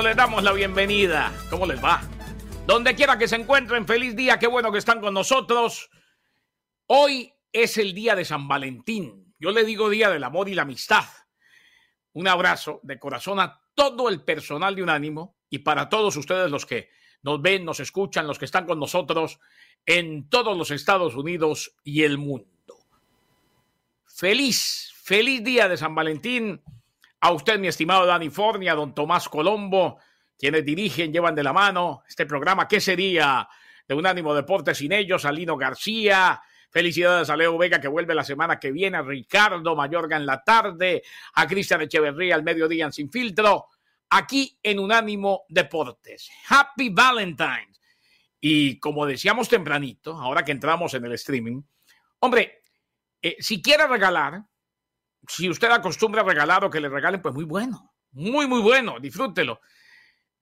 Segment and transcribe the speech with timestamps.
[0.00, 1.30] Les damos la bienvenida.
[1.50, 2.00] ¿Cómo les va?
[2.66, 5.90] Donde quiera que se encuentren, feliz día, qué bueno que están con nosotros.
[6.86, 9.34] Hoy es el día de San Valentín.
[9.38, 11.04] Yo le digo día del amor y la amistad.
[12.14, 16.64] Un abrazo de corazón a todo el personal de Unánimo y para todos ustedes los
[16.64, 16.88] que
[17.22, 19.40] nos ven, nos escuchan, los que están con nosotros
[19.84, 22.46] en todos los Estados Unidos y el mundo.
[24.06, 26.62] Feliz, feliz día de San Valentín
[27.22, 29.98] a usted, mi estimado Dani Fornia, don Tomás Colombo,
[30.36, 32.66] quienes dirigen, llevan de la mano este programa.
[32.66, 33.48] ¿Qué sería
[33.86, 35.24] de Unánimo Deporte sin ellos?
[35.24, 36.42] A Lino García.
[36.68, 40.42] Felicidades a Leo Vega que vuelve la semana que viene, a Ricardo Mayorga en la
[40.42, 43.66] tarde, a Cristian Echeverría al mediodía en Sin Filtro,
[44.10, 46.28] aquí en Unánimo Deportes.
[46.48, 47.80] Happy Valentine's.
[48.40, 51.62] Y como decíamos tempranito, ahora que entramos en el streaming,
[52.18, 52.64] hombre,
[53.20, 54.42] eh, si quiere regalar,
[55.26, 58.98] si usted acostumbra a regalar o que le regalen, pues muy bueno, muy, muy bueno,
[59.00, 59.60] disfrútelo.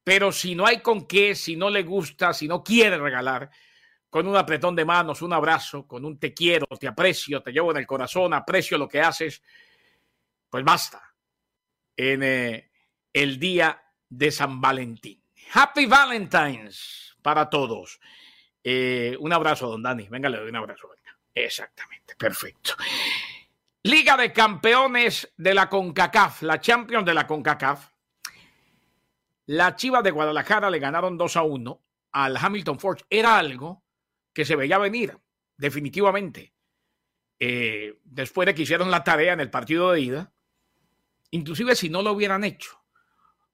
[0.02, 3.50] Pero si no hay con qué, si no le gusta, si no quiere regalar,
[4.08, 7.70] con un apretón de manos, un abrazo, con un te quiero, te aprecio, te llevo
[7.70, 9.42] en el corazón, aprecio lo que haces,
[10.48, 11.14] pues basta.
[11.96, 12.70] En eh,
[13.12, 15.22] el día de San Valentín.
[15.52, 18.00] Happy Valentine's para todos.
[18.62, 20.08] Eh, un abrazo, don Dani.
[20.08, 20.88] Venga, le doy un abrazo.
[20.88, 21.19] Venga.
[21.34, 22.74] Exactamente, perfecto.
[23.82, 27.91] Liga de Campeones de la CONCACAF, la Champions de la CONCACAF.
[29.46, 31.82] La Chivas de Guadalajara le ganaron 2 a 1
[32.12, 33.04] al Hamilton Forge.
[33.08, 33.82] Era algo
[34.34, 35.16] que se veía venir,
[35.56, 36.52] definitivamente.
[37.38, 40.32] Eh, después de que hicieron la tarea en el partido de ida,
[41.30, 42.82] inclusive si no lo hubieran hecho,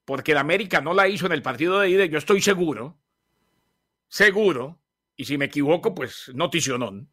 [0.03, 2.99] porque el América no la hizo en el partido de ida, yo estoy seguro,
[4.09, 4.81] seguro,
[5.15, 7.09] y si me equivoco, pues noticionón,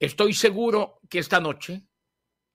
[0.00, 1.87] estoy seguro que esta noche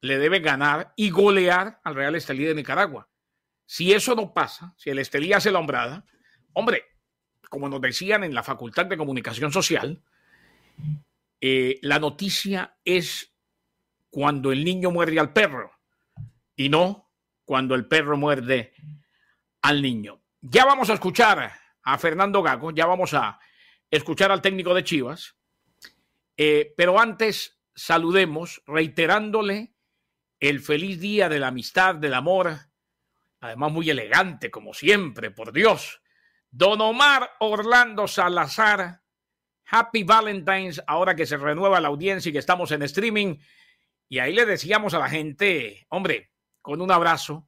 [0.03, 3.07] le debe ganar y golear al Real Estelí de Nicaragua.
[3.65, 6.05] Si eso no pasa, si el Estelí hace la hombrada,
[6.51, 6.83] hombre,
[7.49, 10.03] como nos decían en la Facultad de Comunicación Social,
[11.39, 13.33] eh, la noticia es
[14.09, 15.71] cuando el niño muerde al perro
[16.57, 17.09] y no
[17.45, 18.73] cuando el perro muerde
[19.61, 20.21] al niño.
[20.41, 21.49] Ya vamos a escuchar
[21.81, 23.39] a Fernando Gago, ya vamos a
[23.89, 25.37] escuchar al técnico de Chivas,
[26.35, 29.72] eh, pero antes saludemos reiterándole
[30.49, 32.53] el feliz día de la amistad, del amor,
[33.39, 36.01] además muy elegante como siempre, por Dios.
[36.51, 39.03] Don Omar Orlando Salazar,
[39.67, 43.37] Happy Valentine's, ahora que se renueva la audiencia y que estamos en streaming.
[44.09, 47.47] Y ahí le decíamos a la gente, hombre, con un abrazo,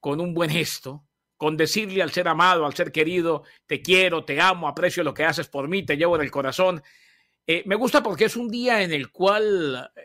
[0.00, 1.06] con un buen gesto,
[1.36, 5.24] con decirle al ser amado, al ser querido, te quiero, te amo, aprecio lo que
[5.24, 6.82] haces por mí, te llevo en el corazón.
[7.46, 10.02] Eh, me gusta porque es un día en el cual eh,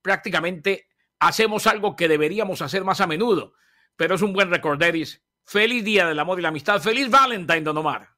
[0.00, 0.88] prácticamente
[1.18, 3.54] hacemos algo que deberíamos hacer más a menudo,
[3.96, 5.22] pero es un buen recorderis.
[5.44, 6.80] Feliz día del amor y la amistad.
[6.80, 8.08] Feliz Valentine, don Omar.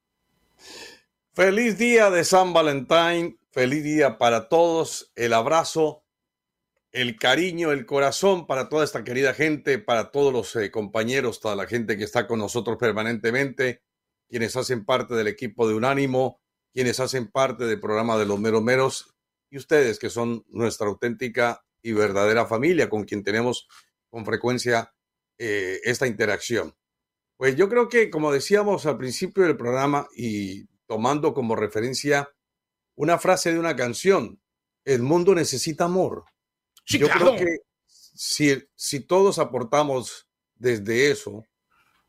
[1.35, 3.39] Feliz día de San Valentín.
[3.51, 5.13] Feliz día para todos.
[5.17, 6.05] El abrazo,
[6.93, 11.57] el cariño, el corazón para toda esta querida gente, para todos los eh, compañeros, toda
[11.57, 13.83] la gente que está con nosotros permanentemente,
[14.29, 16.41] quienes hacen parte del equipo de Unánimo,
[16.73, 19.15] quienes hacen parte del programa de los meros meros
[19.51, 23.69] y ustedes que son nuestra auténtica y verdadera familia con quien tenemos
[24.11, 24.93] con frecuencia
[25.39, 26.75] eh, esta interacción.
[27.37, 32.29] Pues yo creo que, como decíamos al principio del programa y tomando como referencia
[32.97, 34.41] una frase de una canción,
[34.85, 36.25] el mundo necesita amor.
[36.87, 41.45] yo creo que si, si todos aportamos desde eso,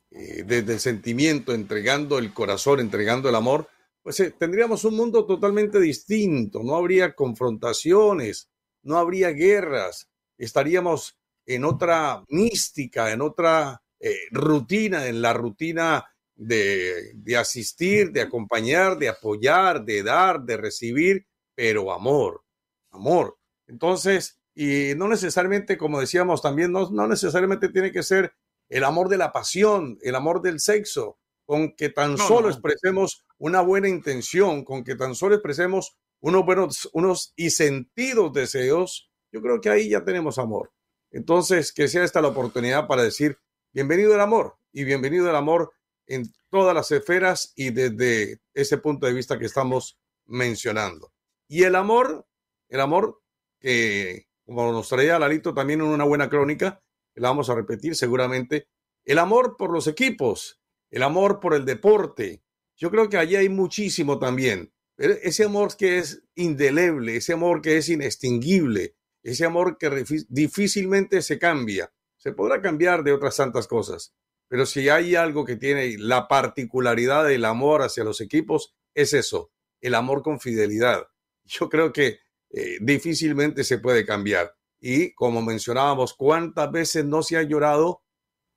[0.10, 3.70] eh, desde el sentimiento, entregando el corazón, entregando el amor,
[4.02, 8.50] pues eh, tendríamos un mundo totalmente distinto, no habría confrontaciones,
[8.88, 16.06] no habría guerras, estaríamos en otra mística, en otra eh, rutina, en la rutina
[16.36, 22.44] de, de asistir, de acompañar, de apoyar, de dar, de recibir, pero amor,
[22.92, 23.38] amor.
[23.68, 28.33] Entonces, y no necesariamente, como decíamos también, no, no necesariamente tiene que ser
[28.69, 33.62] el amor de la pasión, el amor del sexo, con que tan solo expresemos una
[33.62, 39.62] buena intención, con que tan solo expresemos unos buenos, unos y sentidos deseos, yo creo
[39.62, 40.72] que ahí ya tenemos amor.
[41.12, 43.38] Entonces, que sea esta la oportunidad para decir,
[43.72, 45.74] bienvenido el amor y bienvenido el amor
[46.06, 51.14] en todas las esferas y desde ese punto de vista que estamos mencionando.
[51.48, 52.28] Y el amor,
[52.69, 53.22] el amor
[53.60, 56.81] que, como nos traía Lalito también en una buena crónica,
[57.16, 58.68] la vamos a repetir seguramente,
[59.06, 62.44] el amor por los equipos, el amor por el deporte.
[62.75, 64.72] Yo creo que allí hay muchísimo también.
[64.98, 71.38] Ese amor que es indeleble, ese amor que es inextinguible, ese amor que difícilmente se
[71.38, 71.94] cambia.
[72.18, 74.16] Se podrá cambiar de otras tantas cosas,
[74.48, 79.52] pero si hay algo que tiene la particularidad del amor hacia los equipos, es eso,
[79.82, 81.08] el amor con fidelidad.
[81.44, 82.20] Yo creo que
[82.50, 84.56] eh, difícilmente se puede cambiar.
[84.80, 88.04] Y como mencionábamos, ¿cuántas veces no se ha llorado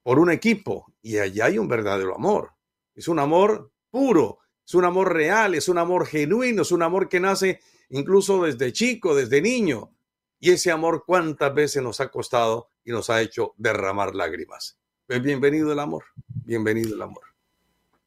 [0.03, 0.87] por un equipo?
[1.03, 2.53] Y allá hay un verdadero amor.
[2.95, 4.39] Es un amor puro,
[4.71, 8.73] es un amor real, es un amor genuino, es un amor que nace incluso desde
[8.73, 9.91] chico, desde niño.
[10.39, 14.79] Y ese amor cuántas veces nos ha costado y nos ha hecho derramar lágrimas.
[15.09, 16.05] Pues bienvenido el amor,
[16.45, 17.25] bienvenido el amor.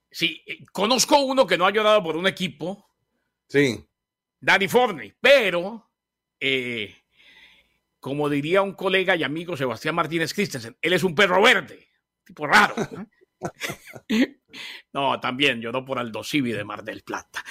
[0.10, 2.88] Sí, eh, conozco uno que no ha llorado por un equipo.
[3.50, 3.86] Sí.
[4.39, 5.89] Danny Forney, pero
[6.39, 6.95] eh,
[8.00, 11.89] como diría un colega y amigo Sebastián Martínez Christensen, él es un perro verde,
[12.24, 12.74] tipo raro.
[12.89, 13.06] no,
[15.21, 17.43] también lloró por Aldo Civi de Mar del Plata.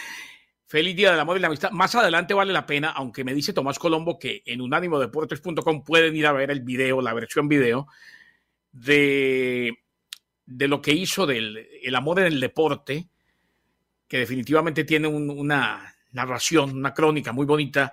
[0.66, 1.70] Feliz Día del Amor y la Amistad.
[1.70, 6.26] Más adelante vale la pena, aunque me dice Tomás Colombo que en unánimodeportes.com pueden ir
[6.26, 7.88] a ver el video, la versión video
[8.72, 9.78] de,
[10.46, 13.06] de lo que hizo del el amor en el deporte,
[14.08, 17.92] que definitivamente tiene una narración, una crónica muy bonita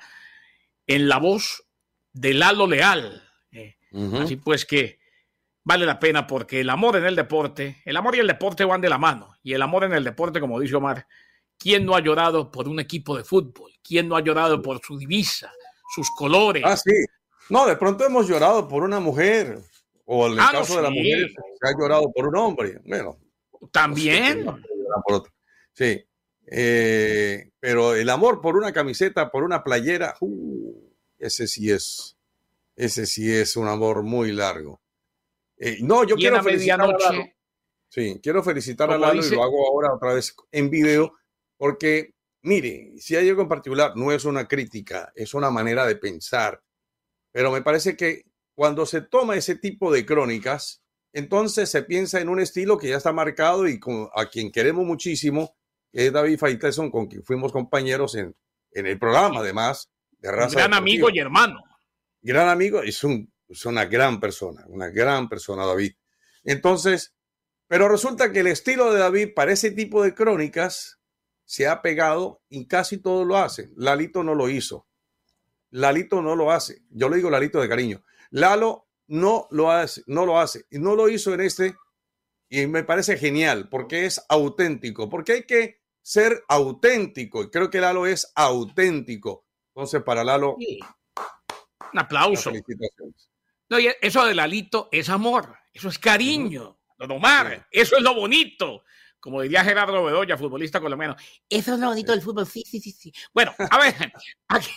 [0.87, 1.65] en la voz
[2.13, 3.23] de Lalo Leal.
[3.51, 3.75] Eh,
[4.21, 4.98] así pues que
[5.69, 8.81] vale la pena porque el amor en el deporte, el amor y el deporte van
[8.81, 9.35] de la mano.
[9.43, 11.05] Y el amor en el deporte, como dice Omar,
[11.59, 13.71] ¿quién no ha llorado por un equipo de fútbol?
[13.83, 15.53] ¿Quién no ha llorado por su divisa,
[15.93, 16.63] sus colores?
[16.65, 16.91] Ah, sí.
[17.51, 19.59] No, de pronto hemos llorado por una mujer.
[20.05, 21.29] O en el ah, caso de la mujer,
[21.61, 22.81] se ha llorado por un hombre.
[22.83, 23.19] Bueno.
[23.71, 24.47] También.
[25.73, 26.03] Sí.
[26.47, 30.73] Eh, pero el amor por una camiseta, por una playera, uh,
[31.19, 32.17] ese sí es,
[32.75, 34.81] ese sí es un amor muy largo.
[35.59, 37.25] Eh, no, yo quiero felicitar a Lalo.
[37.89, 41.13] Sí, quiero felicitar a Lalo y lo hago ahora otra vez en video,
[41.57, 45.97] porque mire, si hay algo en particular, no es una crítica, es una manera de
[45.97, 46.63] pensar.
[47.31, 48.23] Pero me parece que
[48.55, 50.81] cuando se toma ese tipo de crónicas,
[51.13, 54.85] entonces se piensa en un estilo que ya está marcado y con, a quien queremos
[54.85, 55.57] muchísimo,
[55.91, 58.35] que es David Faitelson, con quien fuimos compañeros en,
[58.71, 59.89] en el programa, además,
[60.19, 61.63] gran amigo y hermano.
[62.21, 65.93] Gran amigo, es, un, es una gran persona, una gran persona, David.
[66.43, 67.15] Entonces,
[67.67, 70.99] pero resulta que el estilo de David para ese tipo de crónicas
[71.45, 73.71] se ha pegado y casi todo lo hace.
[73.75, 74.87] Lalito no lo hizo.
[75.71, 76.83] Lalito no lo hace.
[76.89, 78.03] Yo le digo Lalito de cariño.
[78.29, 80.65] Lalo no lo hace, no lo hace.
[80.69, 81.75] Y no lo hizo en este.
[82.49, 85.09] Y me parece genial porque es auténtico.
[85.09, 87.43] Porque hay que ser auténtico.
[87.43, 89.45] Y creo que Lalo es auténtico.
[89.73, 90.55] Entonces, para Lalo.
[90.55, 92.51] Un aplauso.
[93.69, 96.79] No, y eso de Lalito es amor, eso es cariño.
[96.97, 98.83] Don Omar, eso es lo bonito.
[99.19, 101.15] Como diría Gerardo Bedoya, futbolista colombiano.
[101.49, 102.45] Eso es lo bonito del fútbol.
[102.45, 103.11] Sí, sí, sí, sí.
[103.33, 104.13] Bueno, a ver,
[104.47, 104.71] aquí,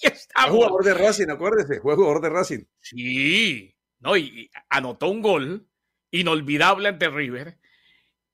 [0.00, 0.50] estamos.
[0.50, 2.64] jugador de Racing, acuérdese, fue jugador de Racing.
[2.80, 5.68] Sí, no, y anotó un gol
[6.10, 7.58] inolvidable ante River,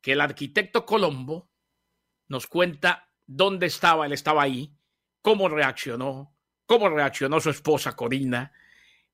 [0.00, 1.50] que el arquitecto Colombo
[2.28, 4.74] nos cuenta dónde estaba, él estaba ahí,
[5.22, 6.34] cómo reaccionó,
[6.66, 8.52] cómo reaccionó su esposa Corina.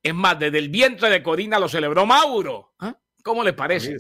[0.02, 2.75] Es más, desde el vientre de Corina lo celebró Mauro.
[2.78, 2.97] ¿Ah?
[3.23, 3.97] ¿Cómo le parece?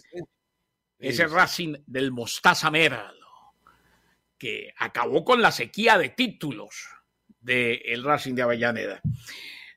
[0.98, 3.54] Ese Racing del Mostaza Merlo,
[4.38, 6.88] que acabó con la sequía de títulos
[7.40, 9.00] del Racing de Avellaneda.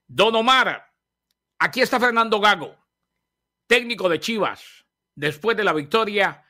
[0.08, 0.92] Don Omar,
[1.60, 2.78] aquí está Fernando Gago,
[3.68, 6.44] técnico de Chivas, después de la victoria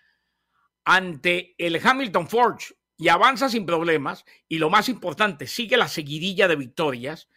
[0.85, 4.25] ante el Hamilton Forge y avanza sin problemas.
[4.47, 7.29] Y lo más importante, sigue la seguidilla de victorias,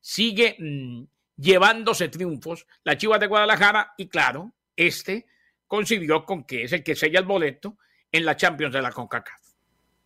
[0.00, 1.04] sigue mm,
[1.36, 2.66] llevándose triunfos.
[2.84, 5.26] La Chivas de Guadalajara, y claro, este
[5.66, 7.78] coincidió con que es el que sella el boleto
[8.12, 9.40] en la Champions de la CONCACAF.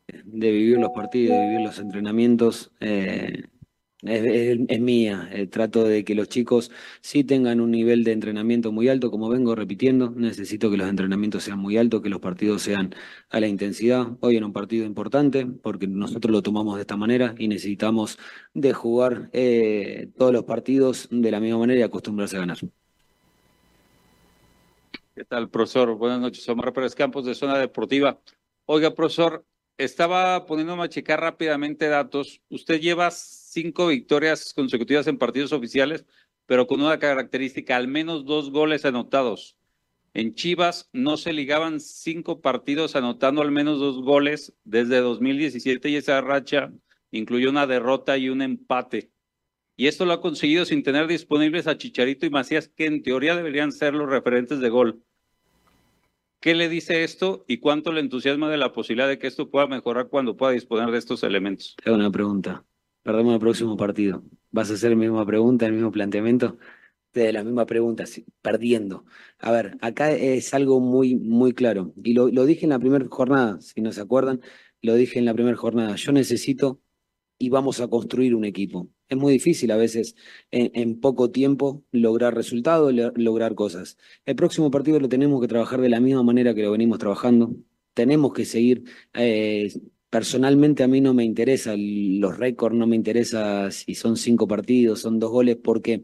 [0.06, 2.72] De vivir los partidos, de vivir los entrenamientos.
[2.80, 3.44] Eh,
[4.02, 5.28] es, mía.
[5.32, 9.28] El trato de que los chicos sí tengan un nivel de entrenamiento muy alto, como
[9.28, 10.10] vengo repitiendo.
[10.10, 12.94] Necesito que los entrenamientos sean muy altos, que los partidos sean
[13.30, 14.06] a la intensidad.
[14.20, 18.18] Hoy era un partido importante porque nosotros lo tomamos de esta manera y necesitamos
[18.54, 22.58] de jugar eh, todos los partidos de la misma manera y acostumbrarse a ganar.
[25.14, 25.96] ¿Qué tal, profesor?
[25.96, 28.20] Buenas noches, Omar Pérez Campos de Zona Deportiva.
[28.66, 29.44] Oiga, profesor,
[29.78, 32.40] estaba poniéndome a checar rápidamente datos.
[32.50, 33.10] Usted lleva
[33.60, 36.04] cinco victorias consecutivas en partidos oficiales,
[36.46, 39.56] pero con una característica, al menos dos goles anotados.
[40.14, 45.96] En Chivas no se ligaban cinco partidos anotando al menos dos goles desde 2017 y
[45.96, 46.72] esa racha
[47.10, 49.10] incluyó una derrota y un empate.
[49.76, 53.34] Y esto lo ha conseguido sin tener disponibles a Chicharito y Macías, que en teoría
[53.34, 55.02] deberían ser los referentes de gol.
[56.40, 59.66] ¿Qué le dice esto y cuánto le entusiasma de la posibilidad de que esto pueda
[59.66, 61.74] mejorar cuando pueda disponer de estos elementos?
[61.82, 62.64] Tengo una pregunta
[63.08, 64.22] perdemos el próximo partido.
[64.50, 66.58] ¿Vas a hacer la misma pregunta, el mismo planteamiento?
[67.14, 68.04] De la misma pregunta,
[68.42, 69.06] perdiendo.
[69.38, 71.94] A ver, acá es algo muy, muy claro.
[72.04, 74.42] Y lo, dije en la primera jornada, si no se acuerdan,
[74.82, 75.96] lo dije en la primera jornada.
[75.96, 76.82] Yo necesito
[77.38, 78.90] y vamos a construir un equipo.
[79.08, 80.14] Es muy difícil a veces
[80.50, 83.96] en, poco tiempo lograr resultados, lograr cosas.
[84.26, 87.56] El próximo partido lo tenemos que trabajar de la misma manera que lo venimos trabajando.
[87.94, 88.84] Tenemos que seguir
[89.14, 89.72] eh,
[90.10, 95.00] Personalmente a mí no me interesa los récords, no me interesa si son cinco partidos,
[95.00, 96.02] son dos goles, porque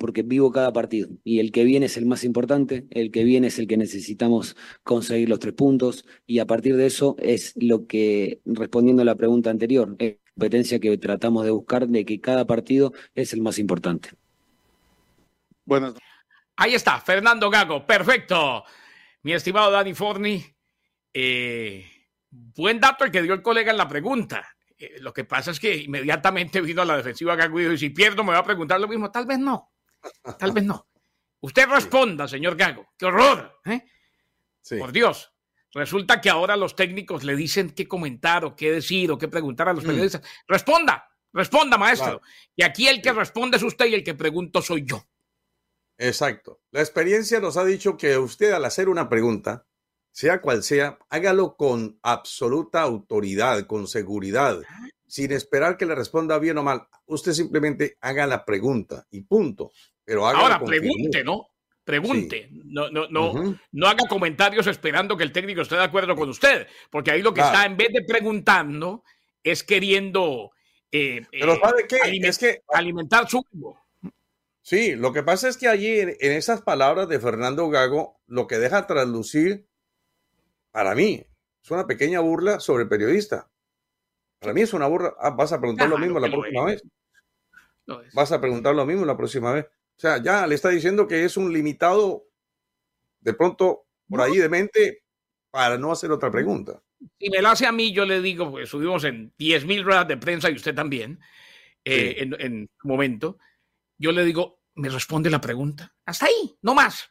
[0.00, 3.48] porque vivo cada partido y el que viene es el más importante, el que viene
[3.48, 7.86] es el que necesitamos conseguir los tres puntos y a partir de eso es lo
[7.86, 12.46] que, respondiendo a la pregunta anterior, es competencia que tratamos de buscar de que cada
[12.46, 14.08] partido es el más importante.
[15.66, 15.92] Bueno,
[16.56, 18.64] ahí está, Fernando Gago, perfecto.
[19.22, 20.42] Mi estimado Dani Forni,
[21.12, 21.84] eh,
[22.30, 24.56] buen dato el que dio el colega en la pregunta.
[24.78, 28.24] Eh, lo que pasa es que inmediatamente vino a la defensiva Gago y si pierdo
[28.24, 29.10] me va a preguntar lo mismo.
[29.10, 29.72] Tal vez no.
[30.38, 30.88] Tal vez no.
[31.40, 32.88] Usted responda, señor Gago.
[32.96, 33.60] ¡Qué horror!
[33.64, 33.84] ¿eh?
[34.78, 35.32] Por Dios.
[35.72, 39.68] Resulta que ahora los técnicos le dicen qué comentar o qué decir o qué preguntar
[39.68, 39.86] a los mm.
[39.86, 40.22] periodistas.
[40.48, 42.20] Responda, responda, maestro.
[42.56, 45.06] Y aquí el que responde es usted y el que pregunto soy yo.
[45.96, 46.62] Exacto.
[46.70, 49.66] La experiencia nos ha dicho que usted al hacer una pregunta
[50.12, 54.60] sea cual sea, hágalo con absoluta autoridad, con seguridad,
[55.06, 56.86] sin esperar que le responda bien o mal.
[57.06, 59.72] Usted simplemente haga la pregunta y punto.
[60.04, 61.48] Pero Ahora pregunte, ¿no?
[61.84, 66.28] Pregunte, no, no, no, no haga comentarios esperando que el técnico esté de acuerdo con
[66.28, 69.02] usted, porque ahí lo que está en vez de preguntando
[69.42, 70.52] es queriendo
[70.92, 71.98] eh, Pero ¿sabe qué?
[72.22, 72.62] es que...
[72.68, 73.44] alimentar su
[74.62, 78.58] Sí, lo que pasa es que allí en, esas palabras de Fernando Gago, lo que
[78.58, 79.66] deja traslucir
[80.70, 81.24] para mí,
[81.62, 83.50] es una pequeña burla sobre el periodista.
[84.38, 85.14] Para mí es una burla.
[85.18, 86.82] Ah, vas a preguntar lo mismo la próxima vez.
[88.14, 89.66] Vas a preguntar lo mismo la próxima vez.
[89.66, 92.24] O sea, ya le está diciendo que es un limitado,
[93.20, 95.02] de pronto, por ahí de mente,
[95.50, 96.82] para no hacer otra pregunta.
[97.18, 100.08] Si me lo hace a mí, yo le digo, pues subimos en 10 mil ruedas
[100.08, 101.20] de prensa y usted también,
[101.84, 103.38] eh, en, un momento,
[103.98, 105.94] yo le digo, me responde la pregunta.
[106.06, 107.10] Hasta ahí, no más.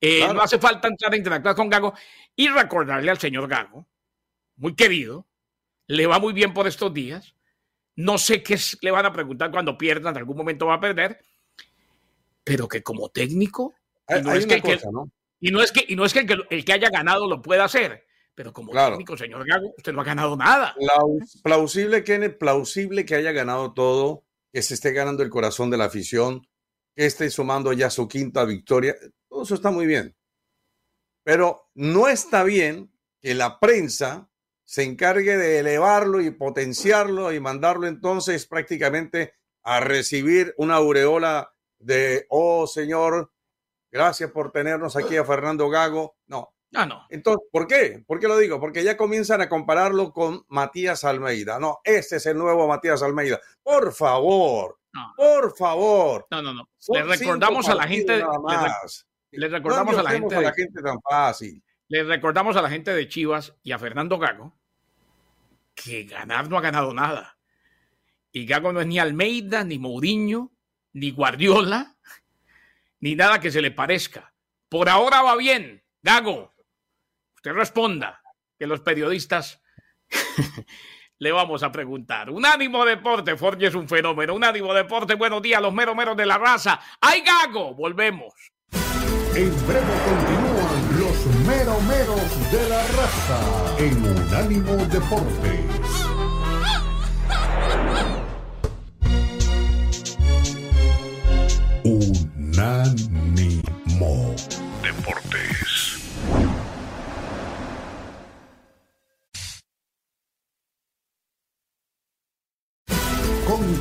[0.00, 1.94] Eh, no hace falta entrar a interactuar con Gago
[2.34, 3.86] y recordarle al señor Gago,
[4.56, 5.26] muy querido,
[5.86, 7.34] le va muy bien por estos días.
[7.96, 11.20] No sé qué le van a preguntar cuando pierdan, en algún momento va a perder,
[12.44, 13.74] pero que como técnico,
[14.08, 14.56] y no, es que,
[15.40, 18.04] y no es que, y no es que el, que haya ganado lo pueda hacer,
[18.34, 20.74] pero como técnico, señor Gago, usted no ha ganado nada.
[21.42, 25.84] Plausible que, plausible que haya ganado todo, que se esté ganando el corazón de la
[25.84, 26.48] afición,
[27.06, 28.96] esté sumando ya su quinta victoria.
[29.28, 30.14] Todo eso está muy bien.
[31.24, 34.30] Pero no está bien que la prensa
[34.64, 42.26] se encargue de elevarlo y potenciarlo y mandarlo entonces prácticamente a recibir una aureola de,
[42.28, 43.32] oh señor,
[43.90, 46.16] gracias por tenernos aquí a Fernando Gago.
[46.26, 46.54] No.
[46.74, 47.04] Ah, no.
[47.10, 48.04] Entonces, ¿por qué?
[48.06, 48.60] ¿Por qué lo digo?
[48.60, 51.58] Porque ya comienzan a compararlo con Matías Almeida.
[51.58, 53.40] No, este es el nuevo Matías Almeida.
[53.62, 54.79] Por favor,
[55.16, 56.26] por favor.
[56.30, 56.68] No, no, no.
[56.88, 58.24] Le recordamos a la gente.
[59.32, 60.34] Recordamos a la gente.
[60.36, 61.62] A la gente tan fácil.
[61.88, 64.60] Le recordamos a la gente de Chivas y a Fernando Gago
[65.74, 67.38] que ganar no ha ganado nada.
[68.32, 70.52] Y Gago no es ni Almeida, ni Mourinho,
[70.92, 71.96] ni Guardiola,
[73.00, 74.34] ni nada que se le parezca.
[74.68, 75.82] Por ahora va bien.
[76.02, 76.54] Gago,
[77.34, 78.22] usted responda,
[78.58, 79.60] que los periodistas
[81.20, 82.30] le vamos a preguntar.
[82.30, 84.34] Unánimo Deporte, Forge es un fenómeno.
[84.34, 86.80] Unánimo Deporte, buenos días, los meros meros de la raza.
[87.00, 87.74] ¡Ay, gago!
[87.74, 88.34] Volvemos.
[89.34, 93.38] En breve continúan los meromeros de la raza
[93.78, 95.60] en Unánimo Deportes.
[101.84, 103.29] Unánimo.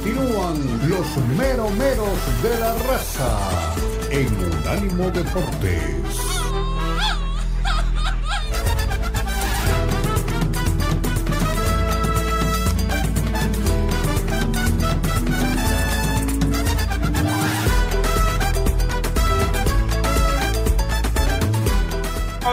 [0.02, 3.76] Continúan los meromeros de la raza
[4.10, 6.30] en Unánimo Deportes.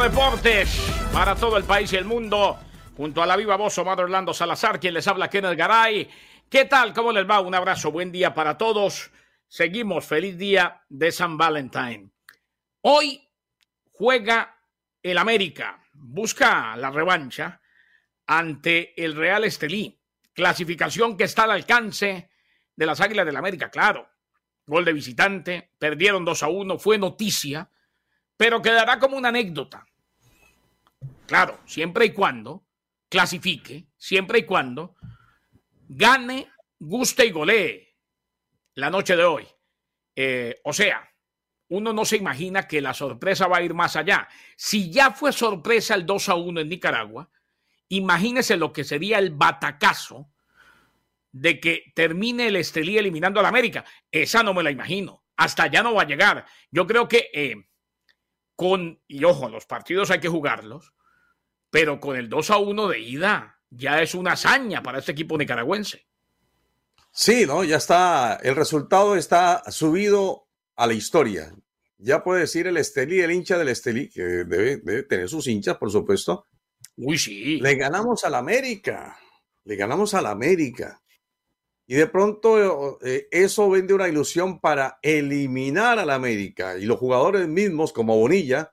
[0.02, 0.68] Deportes
[1.12, 2.56] para todo el país y el mundo.
[2.96, 6.08] Junto a la viva voz Omar Orlando Salazar, quien les habla Kenneth Garay.
[6.48, 6.92] ¿Qué tal?
[6.94, 7.40] ¿Cómo les va?
[7.40, 9.10] Un abrazo, buen día para todos.
[9.48, 12.12] Seguimos, feliz día de San Valentín.
[12.82, 13.28] Hoy
[13.90, 14.56] juega
[15.02, 17.60] el América, busca la revancha
[18.28, 20.00] ante el Real Estelí.
[20.32, 22.30] Clasificación que está al alcance
[22.76, 24.08] de las Águilas del América, claro.
[24.66, 27.68] Gol de visitante, perdieron 2 a 1, fue noticia,
[28.36, 29.84] pero quedará como una anécdota.
[31.26, 32.68] Claro, siempre y cuando
[33.08, 34.94] clasifique, siempre y cuando
[35.88, 37.97] gane, guste y golee
[38.75, 39.47] la noche de hoy.
[40.14, 41.09] Eh, o sea,
[41.69, 44.28] uno no se imagina que la sorpresa va a ir más allá.
[44.57, 47.31] Si ya fue sorpresa el 2 a 1 en Nicaragua,
[47.88, 50.31] imagínese lo que sería el batacazo
[51.33, 53.85] de que termine el Estelí eliminando al América.
[54.11, 55.25] Esa no me la imagino.
[55.37, 56.47] Hasta allá no va a llegar.
[56.71, 57.66] Yo creo que eh,
[58.55, 60.95] con, y ojo, los partidos hay que jugarlos,
[61.71, 65.37] pero con el 2 a 1 de ida ya es una hazaña para este equipo
[65.37, 66.06] nicaragüense.
[67.12, 67.64] Sí, ¿no?
[67.64, 71.54] Ya está, el resultado está subido a la historia.
[71.99, 75.78] Ya puede decir el Estelí, el hincha del Estelí, que debe, debe tener sus hinchas,
[75.78, 76.46] por supuesto.
[76.96, 77.58] Uy, sí.
[77.61, 79.18] Le ganamos al América,
[79.64, 81.02] le ganamos al América.
[81.87, 86.76] Y de pronto eh, eso vende una ilusión para eliminar al América.
[86.76, 88.73] Y los jugadores mismos, como Bonilla,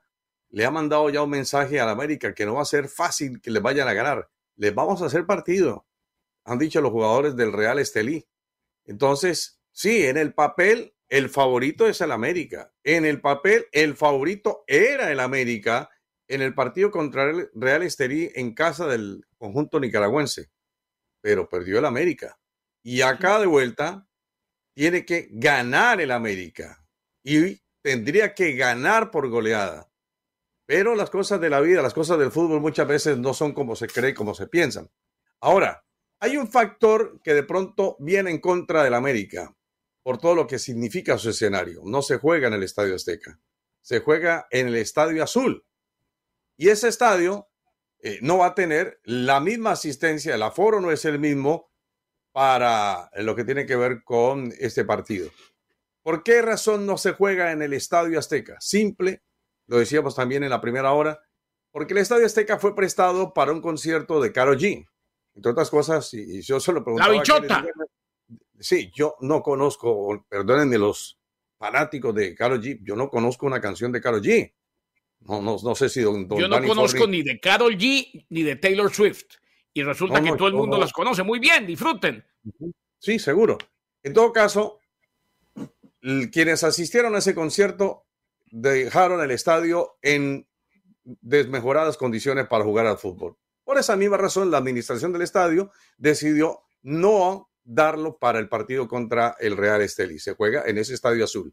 [0.50, 3.50] le ha mandado ya un mensaje al América que no va a ser fácil que
[3.50, 4.28] les vayan a ganar.
[4.56, 5.86] Les vamos a hacer partido,
[6.44, 8.26] han dicho los jugadores del Real Estelí.
[8.84, 12.72] Entonces, sí, en el papel el favorito es el América.
[12.82, 15.90] En el papel el favorito era el América
[16.28, 20.50] en el partido contra el Real Estelí en casa del conjunto nicaragüense.
[21.20, 22.38] Pero perdió el América.
[22.82, 24.06] Y acá de vuelta
[24.74, 26.84] tiene que ganar el América.
[27.22, 29.90] Y tendría que ganar por goleada.
[30.66, 33.76] Pero las cosas de la vida, las cosas del fútbol muchas veces no son como
[33.76, 34.90] se cree, como se piensan.
[35.40, 35.84] Ahora,
[36.20, 39.54] hay un factor que de pronto viene en contra del América
[40.02, 41.82] por todo lo que significa su escenario.
[41.84, 43.38] No se juega en el Estadio Azteca,
[43.80, 45.66] se juega en el Estadio Azul.
[46.56, 47.48] Y ese estadio
[47.98, 51.70] eh, no va a tener la misma asistencia, el aforo no es el mismo
[52.32, 55.30] para lo que tiene que ver con este partido.
[56.02, 58.56] ¿Por qué razón no se juega en el Estadio Azteca?
[58.60, 59.22] Simple
[59.66, 61.22] lo decíamos también en la primera hora,
[61.70, 64.86] porque el Estadio Azteca fue prestado para un concierto de Caro G.
[65.34, 67.12] Entre otras cosas, y, yo se lo preguntaba.
[67.12, 67.66] La bichota.
[68.58, 71.18] Sí, yo no conozco, perdónenme los
[71.58, 74.52] fanáticos de Caro G, yo no conozco una canción de Caro G.
[75.26, 78.56] No, no, no sé si don, Yo no conozco ni de Carol G ni de
[78.56, 79.36] Taylor Swift.
[79.72, 81.22] Y resulta que todo el mundo las conoce.
[81.22, 82.24] Muy bien, disfruten.
[82.98, 83.58] Sí, seguro.
[84.02, 84.80] En todo caso,
[86.30, 88.03] quienes asistieron a ese concierto
[88.56, 90.46] dejaron el estadio en
[91.02, 93.36] desmejoradas condiciones para jugar al fútbol.
[93.64, 99.34] Por esa misma razón, la administración del estadio decidió no darlo para el partido contra
[99.40, 100.20] el Real Estelí.
[100.20, 101.52] Se juega en ese estadio azul.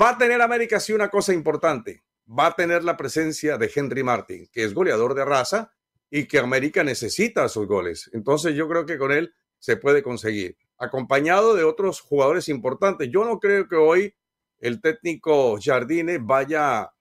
[0.00, 2.02] Va a tener América sí una cosa importante.
[2.26, 5.72] Va a tener la presencia de Henry Martin, que es goleador de raza
[6.08, 8.08] y que América necesita sus goles.
[8.14, 13.10] Entonces yo creo que con él se puede conseguir, acompañado de otros jugadores importantes.
[13.12, 14.14] Yo no creo que hoy
[14.60, 16.92] el técnico Jardine vaya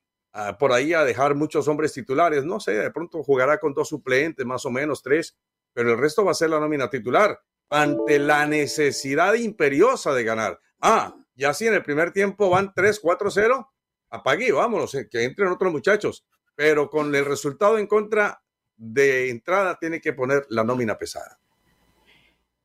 [0.57, 2.45] por ahí a dejar muchos hombres titulares.
[2.45, 5.37] No sé, de pronto jugará con dos suplentes, más o menos tres,
[5.73, 10.59] pero el resto va a ser la nómina titular ante la necesidad imperiosa de ganar.
[10.79, 13.73] Ah, ya si en el primer tiempo van 3, 4, 0,
[14.09, 16.25] apague, vámonos, eh, que entren otros muchachos.
[16.55, 18.41] Pero con el resultado en contra
[18.75, 21.39] de entrada tiene que poner la nómina pesada.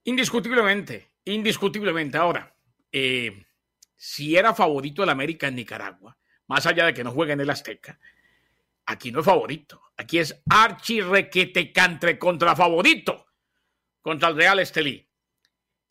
[0.05, 2.19] Indiscutiblemente, indiscutiblemente.
[2.19, 2.55] Ahora,
[2.91, 3.47] eh,
[3.97, 7.51] si era favorito el América en Nicaragua, más allá de que no juegue en el
[7.51, 7.99] Azteca,
[8.87, 9.81] aquí no es favorito.
[9.97, 13.27] Aquí es archi requete cantre contra favorito
[14.03, 15.09] contra el Real Estelí.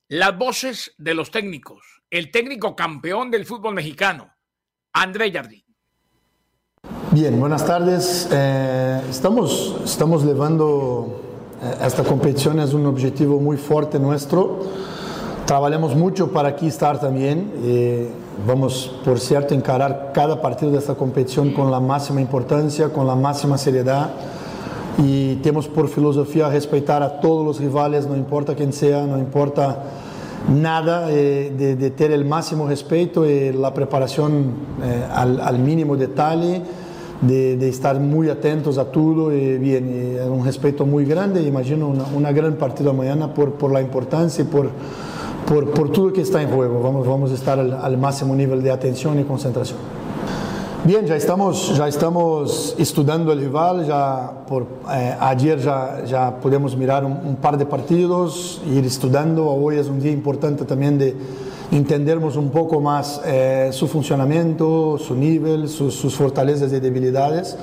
[0.10, 2.04] Las voces de los técnicos.
[2.10, 4.32] El técnico campeón del fútbol mexicano,
[4.94, 5.64] André Jardín.
[7.12, 8.30] Bien, buenas tardes.
[8.32, 11.22] Eh, estamos, estamos llevando
[11.64, 14.93] eh, esta competición, es un objetivo muy fuerte nuestro
[15.46, 17.52] Trabajamos mucho para aquí estar también.
[17.66, 18.08] Eh,
[18.48, 23.16] vamos, por cierto, encarar cada partido de esta competición con la máxima importancia, con la
[23.16, 24.12] máxima seriedad.
[24.98, 29.84] Y tenemos por filosofía respetar a todos los rivales, no importa quién sea, no importa
[30.50, 35.98] nada eh, de, de, tener el máximo respeto y la preparación eh, al, al, mínimo
[35.98, 36.62] detalle,
[37.22, 41.42] de, de, estar muy atentos a todo y bien, y un respeto muy grande.
[41.44, 44.70] Imagino una, una gran partida mañana por, por la importancia y por,
[45.48, 46.82] por, por, todo que está en juego.
[46.82, 49.80] Vamos, vamos a estar al, al máximo nivel de atención y concentración.
[50.86, 56.76] Bien, ya estamos, ya estamos estudiando el rival, ya por, eh, ayer ya, ya podemos
[56.76, 61.16] mirar un, un, par de partidos, ir estudiando, hoy es un día importante también de
[61.72, 67.58] entendernos un poco más eh, su funcionamiento, su nivel, sus, fortalezas y debilidades,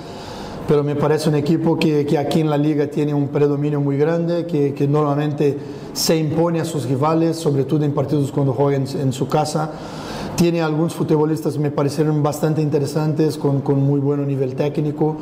[0.70, 3.98] pero me parece un equipo que, que, aquí en la liga tiene un predominio muy
[3.98, 5.59] grande, que, que normalmente
[5.92, 9.72] se impone a sus rivales, sobre todo en partidos cuando juegan en, en su casa
[10.37, 15.16] tiene algunos futbolistas me parecieron bastante interesantes, con, con muy buen nivel técnico.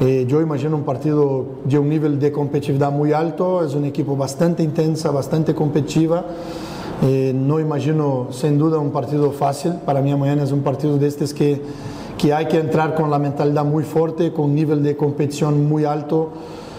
[0.00, 4.16] Eh, yo imagino un partido de un nivel de competitividad muy alto, es un equipo
[4.16, 6.24] bastante intensa, bastante competitiva.
[7.02, 11.06] Eh, no imagino sin duda un partido fácil, para mí mañana es un partido de
[11.06, 11.60] estos que,
[12.18, 15.84] que hay que entrar con la mentalidad muy fuerte, con un nivel de competición muy
[15.84, 16.32] alto,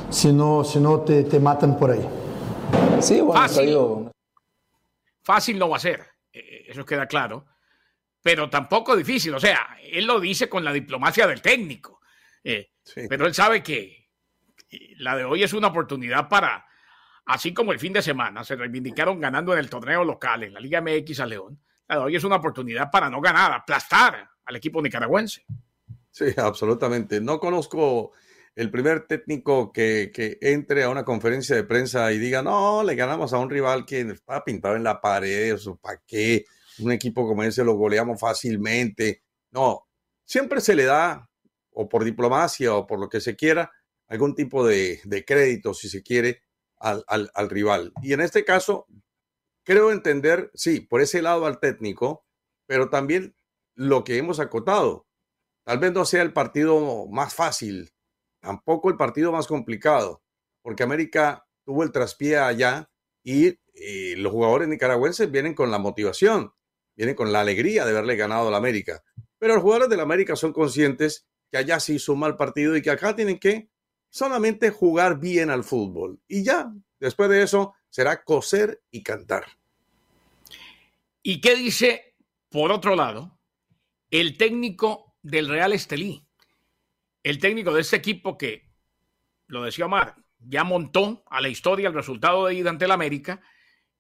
[0.09, 2.07] si no, si no te, te matan por ahí.
[2.99, 3.77] Sí, bueno, fácil.
[5.23, 6.01] fácil no va a ser,
[6.33, 7.45] eh, eso queda claro
[8.27, 9.33] pero tampoco difícil.
[9.35, 12.01] O sea, él lo dice con la diplomacia del técnico.
[12.43, 13.03] Eh, sí.
[13.07, 14.09] Pero él sabe que
[14.97, 16.65] la de hoy es una oportunidad para,
[17.25, 20.59] así como el fin de semana se reivindicaron ganando en el torneo local, en la
[20.59, 24.55] Liga MX a León, la de hoy es una oportunidad para no ganar, aplastar al
[24.55, 25.45] equipo nicaragüense.
[26.09, 27.21] Sí, absolutamente.
[27.21, 28.13] No conozco
[28.55, 33.33] el primer técnico que, entre a una conferencia de prensa y diga, no, le ganamos
[33.33, 36.45] a un rival que está pintado en la pared, o ¿para qué?
[36.79, 39.23] un equipo como ese lo goleamos fácilmente.
[39.51, 39.87] No,
[40.25, 41.29] siempre se le da,
[41.71, 43.71] o por diplomacia o por lo que se quiera,
[44.07, 46.43] algún tipo de, crédito, si se quiere,
[46.79, 47.91] al, rival.
[48.01, 48.87] Y en este caso,
[49.63, 52.25] creo entender, sí, por ese lado al técnico,
[52.65, 53.35] pero también
[53.77, 55.07] lo que hemos acotado.
[55.63, 57.91] Tal vez no sea el partido más fácil,
[58.41, 60.21] tampoco el partido más complicado,
[60.61, 62.89] porque América tuvo el traspié allá
[63.23, 66.51] y, y los jugadores nicaragüenses vienen con la motivación
[66.97, 69.03] vienen con la alegría de haberle ganado a la América.
[69.37, 72.75] Pero los jugadores de la América son conscientes que allá se hizo un mal partido
[72.75, 73.69] y que acá tienen que
[74.09, 76.19] solamente jugar bien al fútbol.
[76.27, 79.45] Y ya, después de eso, será coser y cantar.
[81.21, 82.15] ¿Y qué dice,
[82.49, 83.36] por otro lado,
[84.11, 86.25] el técnico del Real Estelí?
[87.23, 88.69] El técnico de este equipo que,
[89.47, 93.41] lo decía Omar, ya montó a la historia el resultado de ida ante el América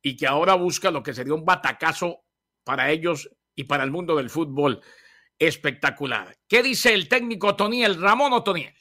[0.01, 2.23] y que ahora busca lo que sería un batacazo
[2.63, 4.81] para ellos y para el mundo del fútbol
[5.39, 6.37] espectacular.
[6.47, 8.73] ¿Qué dice el técnico Toniel, Ramón Otoniel?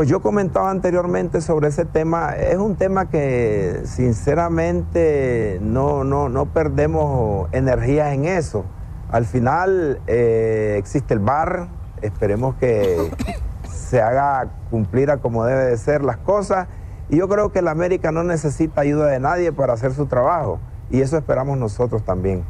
[0.00, 6.46] Pues yo comentaba anteriormente sobre ese tema, es un tema que sinceramente no, no, no
[6.46, 8.64] perdemos energías en eso.
[9.10, 11.68] Al final eh, existe el bar,
[12.00, 13.10] esperemos que
[13.70, 16.66] se haga cumplir a como debe de ser las cosas
[17.10, 20.60] y yo creo que la América no necesita ayuda de nadie para hacer su trabajo.
[20.90, 22.42] Y eso esperamos nosotros también.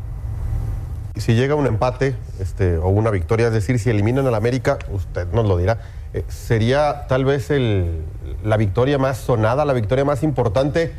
[1.17, 4.79] Si llega un empate este, o una victoria, es decir, si eliminan a la América,
[4.93, 5.81] usted nos lo dirá,
[6.13, 8.03] eh, sería tal vez el,
[8.43, 10.93] la victoria más sonada, la victoria más importante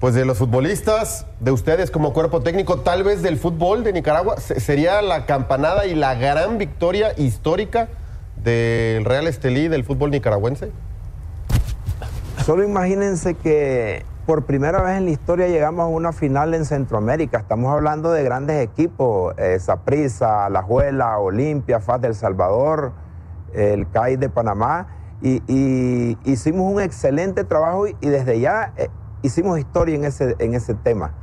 [0.00, 4.36] pues de los futbolistas, de ustedes como cuerpo técnico, tal vez del fútbol de Nicaragua,
[4.38, 7.88] sería la campanada y la gran victoria histórica
[8.36, 10.70] del Real Estelí del fútbol nicaragüense.
[12.44, 17.38] Solo imagínense que por primera vez en la historia llegamos a una final en Centroamérica.
[17.38, 22.92] Estamos hablando de grandes equipos, Saprissa, eh, La Juela, Olimpia, FAS del Salvador,
[23.54, 24.88] el CAI de Panamá.
[25.22, 28.88] Y, hicimos un excelente trabajo y, desde ya eh,
[29.22, 31.14] hicimos historia en ese, en ese tema.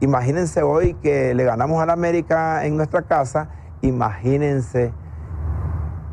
[0.00, 3.50] Imagínense hoy que le ganamos a la América en nuestra casa.
[3.82, 4.92] Imagínense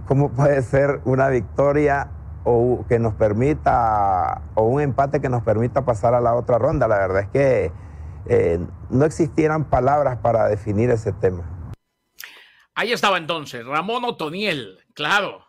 [0.08, 2.10] cómo puede ser una victoria
[2.44, 6.88] o que nos permita, o un empate que nos permita pasar a la otra ronda.
[6.88, 7.72] La verdad es que
[8.28, 11.44] eh, no existieran palabras para definir ese tema.
[12.76, 15.46] Ahí estaba entonces, Ramón Otoniel, claro,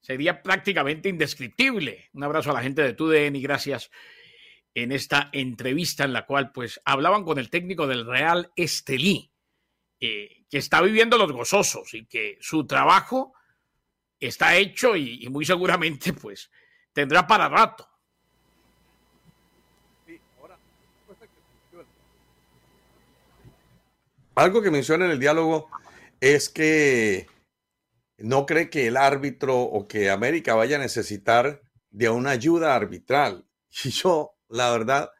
[0.00, 2.08] sería prácticamente indescriptible.
[2.12, 3.90] Un abrazo a la gente de TUDN y gracias
[4.72, 9.32] en esta entrevista en la cual pues hablaban con el técnico del Real Estelí,
[9.98, 13.32] eh, que está viviendo los gozosos y que su trabajo
[14.20, 16.50] está hecho y, y muy seguramente pues
[16.92, 17.88] tendrá para rato.
[24.36, 25.70] Algo que menciona en el diálogo
[26.20, 27.26] es que
[28.18, 33.46] no cree que el árbitro o que América vaya a necesitar de una ayuda arbitral.
[33.84, 35.10] Y yo, la verdad,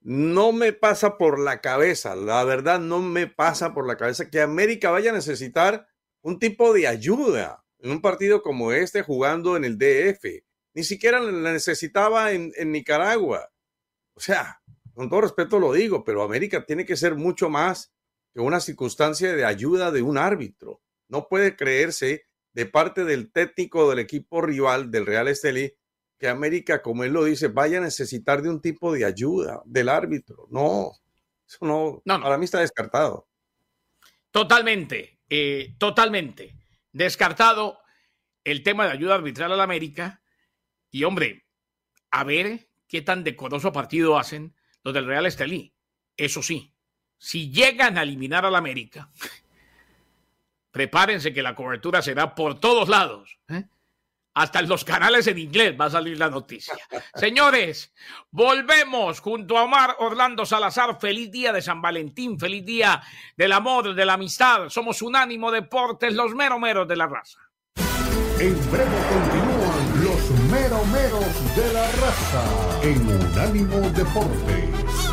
[0.00, 4.40] no me pasa por la cabeza, la verdad no me pasa por la cabeza que
[4.40, 5.88] América vaya a necesitar
[6.22, 10.44] un tipo de ayuda en un partido como este jugando en el DF.
[10.74, 13.50] Ni siquiera la necesitaba en, Nicaragua.
[14.14, 14.60] O sea,
[14.94, 17.92] con todo respeto lo digo, pero América tiene que ser mucho más
[18.32, 20.82] que una circunstancia de ayuda de un árbitro.
[21.08, 22.27] No puede creerse
[22.58, 25.72] de parte del técnico del equipo rival del Real Estelí
[26.18, 29.88] que América, como él lo dice, vaya a necesitar de un tipo de ayuda del
[29.88, 30.48] árbitro.
[30.50, 30.90] No,
[31.46, 32.24] eso no, No, no.
[32.24, 33.28] para mí está descartado.
[34.32, 36.56] Totalmente, eh, totalmente.
[36.90, 37.78] Descartado
[38.42, 40.20] el tema de ayuda arbitral a la América.
[40.90, 41.46] Y hombre,
[42.10, 45.76] a ver qué tan decoroso partido hacen los del Real Estelí.
[46.16, 46.74] Eso sí,
[47.18, 49.12] si llegan a eliminar a la América,
[50.70, 53.38] prepárense que la cobertura será por todos lados.
[53.48, 53.64] ¿eh?
[54.34, 56.74] Hasta en los canales en inglés va a salir la noticia.
[57.14, 57.92] Señores,
[58.30, 60.98] volvemos junto a Omar Orlando Salazar.
[61.00, 63.02] Feliz día de San Valentín, feliz día
[63.36, 64.68] del amor, de la amistad.
[64.68, 67.40] Somos Unánimo Deportes, los mero meros de la raza.
[68.40, 75.07] En breve continúan los meromeros de la raza en Unánimo Deportes.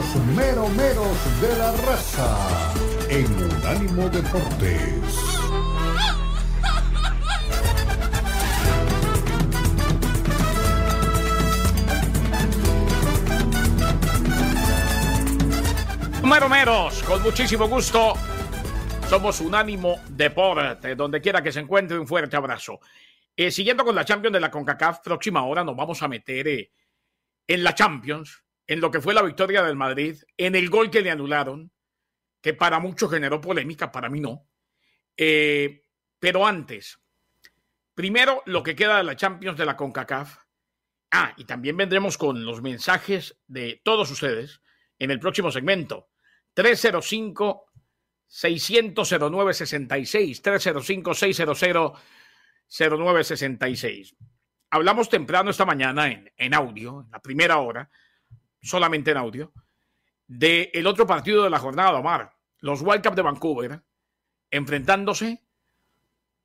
[0.00, 2.72] Los meromeros de la raza
[3.10, 5.14] en Unánimo Deportes.
[16.24, 18.14] Meromeros, con muchísimo gusto.
[19.06, 22.80] Somos Unánimo Deporte, donde quiera que se encuentre, un fuerte abrazo.
[23.36, 26.72] Eh, siguiendo con la Champions de la CONCACAF, próxima hora nos vamos a meter eh,
[27.46, 31.00] en la Champions, en lo que fue la victoria del Madrid, en el gol que
[31.00, 31.72] le anularon,
[32.40, 34.46] que para muchos generó polémica, para mí no.
[35.16, 35.82] Eh,
[36.20, 37.00] pero antes,
[37.94, 40.44] primero lo que queda de la Champions de la CONCACAF.
[41.10, 44.60] Ah, y también vendremos con los mensajes de todos ustedes
[45.00, 46.10] en el próximo segmento.
[46.54, 47.72] 305
[48.28, 51.60] 600 0966 305 600
[52.68, 54.14] 0966.
[54.70, 57.90] Hablamos temprano esta mañana en, en audio, en la primera hora,
[58.62, 59.52] solamente en audio,
[60.26, 62.32] del el otro partido de la jornada, Omar.
[62.58, 63.82] Los Wildcats de Vancouver
[64.50, 65.42] enfrentándose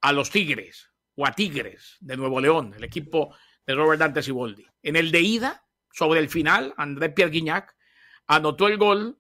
[0.02, 4.66] a los Tigres o a Tigres de Nuevo León, el equipo de Robert Dante Siboldi.
[4.82, 7.76] En el de ida, sobre el final, André Pierre Guignac
[8.28, 9.20] anotó el gol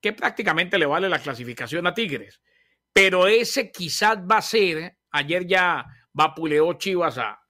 [0.00, 2.40] que prácticamente le vale la clasificación a Tigres.
[2.92, 7.40] Pero ese quizás va a ser, ayer ya vapuleó Chivas a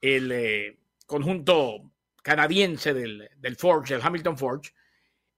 [0.00, 1.93] el eh, conjunto
[2.24, 4.72] canadiense del, del Forge, el Hamilton Forge,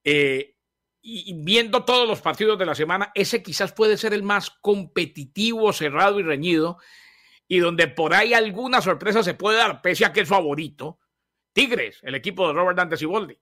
[0.04, 0.54] eh,
[1.02, 4.50] y, y viendo todos los partidos de la semana, ese quizás puede ser el más
[4.50, 6.78] competitivo, cerrado y reñido,
[7.48, 11.00] y donde por ahí alguna sorpresa se puede dar, pese a que es favorito.
[11.52, 13.38] Tigres, el equipo de Robert Dante Siboldi.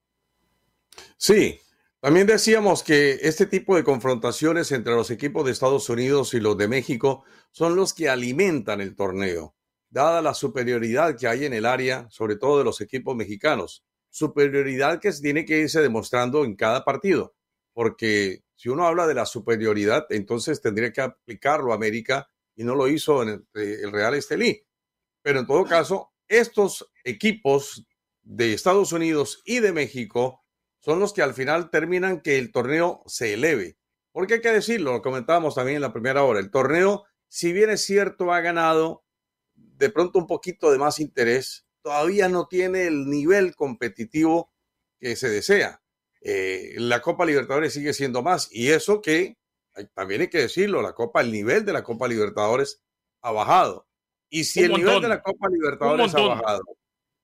[1.17, 1.61] Sí,
[2.01, 6.57] también decíamos que este tipo de confrontaciones entre los equipos de Estados Unidos y los
[6.57, 9.54] de México son los que alimentan el torneo,
[9.95, 13.85] dada la superioridad que hay en el área, sobre todo de los equipos mexicanos.
[14.11, 17.37] Superioridad que tiene que irse demostrando en cada partido,
[17.73, 22.75] porque si uno habla de la superioridad, entonces tendría que aplicarlo a América y no
[22.75, 24.67] lo hizo en el, el Real Estelí.
[25.23, 27.87] Pero en todo caso, estos equipos
[28.23, 30.45] de Estados Unidos y de México
[30.81, 33.79] son los que al final terminan que el torneo se eleve.
[34.11, 37.71] Porque hay que decirlo, lo comentábamos también en la primera hora, el torneo, si bien
[37.71, 39.04] es cierto, ha ganado
[39.77, 44.53] de pronto un poquito de más interés, todavía no tiene el nivel competitivo
[44.99, 45.83] que se desea.
[46.21, 49.37] Eh, la Copa Libertadores sigue siendo más y eso que
[49.93, 52.83] también hay que decirlo, la Copa, el nivel de la Copa Libertadores
[53.23, 53.87] ha bajado.
[54.31, 54.87] Y si Un el montón.
[54.87, 56.63] nivel de la Copa Libertadores ha bajado,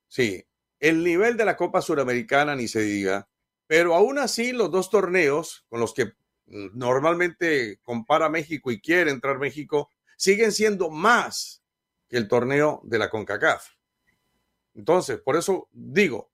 [0.08, 0.44] sí,
[0.80, 3.28] el nivel de la Copa Suramericana ni se diga,
[3.66, 6.06] pero aún así los dos torneos con los que
[6.46, 11.59] mm, normalmente compara México y quiere entrar México siguen siendo más
[12.10, 13.68] que el torneo de la CONCACAF.
[14.74, 16.30] Entonces, por eso digo,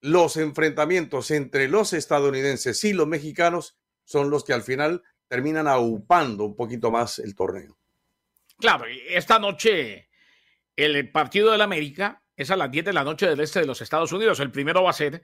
[0.00, 6.44] los enfrentamientos entre los estadounidenses y los mexicanos son los que al final terminan aupando
[6.44, 7.78] un poquito más el torneo.
[8.58, 10.08] Claro, esta noche
[10.74, 13.82] el partido del América es a las 10 de la noche del este de los
[13.82, 14.40] Estados Unidos.
[14.40, 15.22] El primero va a ser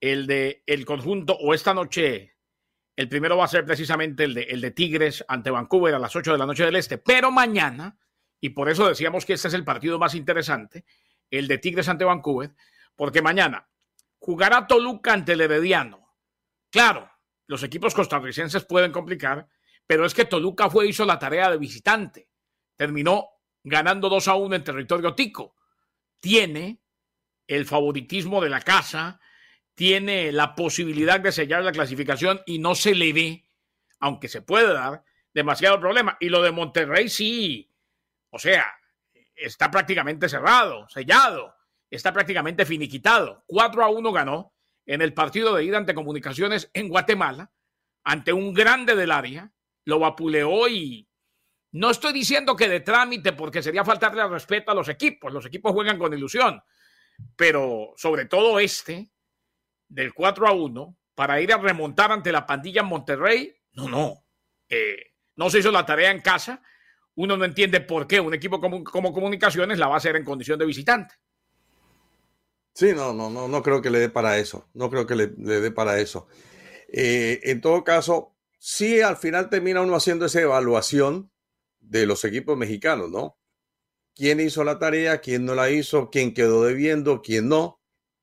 [0.00, 2.34] el de el conjunto, o esta noche,
[2.96, 6.14] el primero va a ser precisamente el de, el de Tigres ante Vancouver a las
[6.14, 6.98] 8 de la noche del este.
[6.98, 7.96] Pero mañana,
[8.40, 10.84] y por eso decíamos que este es el partido más interesante,
[11.30, 12.54] el de Tigres ante Vancouver,
[12.96, 13.68] porque mañana
[14.18, 16.14] jugará Toluca ante el Herediano.
[16.70, 17.10] Claro,
[17.46, 19.48] los equipos costarricenses pueden complicar,
[19.86, 22.28] pero es que Toluca fue hizo la tarea de visitante.
[22.76, 23.28] Terminó
[23.64, 25.56] ganando 2 a 1 en territorio tico.
[26.20, 26.82] Tiene
[27.46, 29.20] el favoritismo de la casa,
[29.74, 33.48] tiene la posibilidad de sellar la clasificación y no se le ve,
[34.00, 36.16] aunque se puede dar, demasiado problema.
[36.20, 37.67] Y lo de Monterrey sí,
[38.30, 38.66] o sea,
[39.34, 41.54] está prácticamente cerrado, sellado,
[41.90, 43.44] está prácticamente finiquitado.
[43.46, 44.54] 4 a 1 ganó
[44.86, 47.52] en el partido de ida ante comunicaciones en Guatemala,
[48.04, 49.52] ante un grande del área,
[49.84, 51.08] lo vapuleó y
[51.72, 55.44] no estoy diciendo que de trámite, porque sería faltarle al respeto a los equipos, los
[55.44, 56.62] equipos juegan con ilusión,
[57.36, 59.10] pero sobre todo este,
[59.88, 64.24] del 4 a 1, para ir a remontar ante la pandilla en Monterrey, no, no,
[64.68, 66.62] eh, no se hizo la tarea en casa,
[67.18, 70.56] uno no entiende por qué un equipo como, comunicaciones la va a hacer en condición
[70.56, 71.16] de visitante.
[72.72, 74.68] Sí, no, no, no, no creo que le dé para eso.
[74.72, 76.28] No creo que le, dé para eso.
[76.86, 81.32] Eh, en todo caso, sí, al final termina uno haciendo esa evaluación
[81.80, 83.36] de los equipos mexicanos, ¿no?
[84.14, 85.18] ¿Quién hizo la tarea?
[85.18, 86.10] ¿Quién no la hizo?
[86.10, 87.20] ¿Quién quedó debiendo?
[87.20, 87.80] ¿Quién no?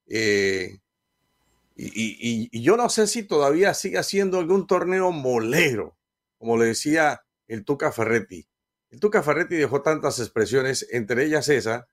[0.08, 0.80] Eh,
[1.76, 5.98] y, y, yo no sé si todavía sigue haciendo algún torneo molero,
[6.38, 8.48] como le decía el Tuca Ferretti.
[8.96, 11.90] El Tuca Ferretti dejó tantas expresiones, entre ellas esa,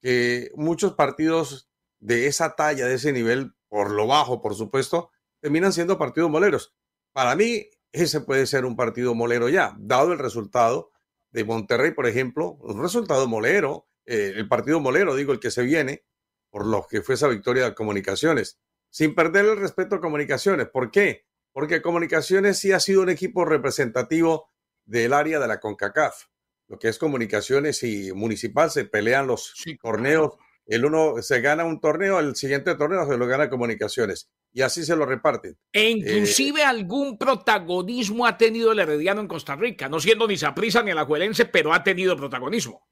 [0.00, 5.72] que muchos partidos de esa talla, de ese nivel, por lo bajo, por supuesto, terminan
[5.72, 6.72] siendo partidos moleros.
[7.12, 10.92] Para mí, ese puede ser un partido molero ya, dado el resultado
[11.30, 15.64] de Monterrey, por ejemplo, un resultado molero, eh, el partido molero, digo, el que se
[15.64, 16.04] viene,
[16.48, 20.68] por lo que fue esa victoria de Comunicaciones, sin perder el respeto a Comunicaciones.
[20.68, 21.26] ¿Por qué?
[21.50, 24.48] Porque Comunicaciones sí ha sido un equipo representativo
[24.84, 26.26] del área de la CONCACAF.
[26.68, 30.34] Lo que es Comunicaciones y Municipal se pelean los torneos
[30.66, 34.28] el uno se gana un torneo, el siguiente torneo se lo gana Comunicaciones.
[34.52, 35.56] Y así se lo reparten.
[35.72, 40.82] E inclusive algún protagonismo ha tenido el Herediano en Costa Rica, no siendo ni Saprisa
[40.82, 42.88] ni Alajuelense, pero ha tenido protagonismo.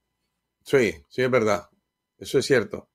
[0.62, 1.68] Sí, sí es verdad.
[2.18, 2.90] Eso es cierto.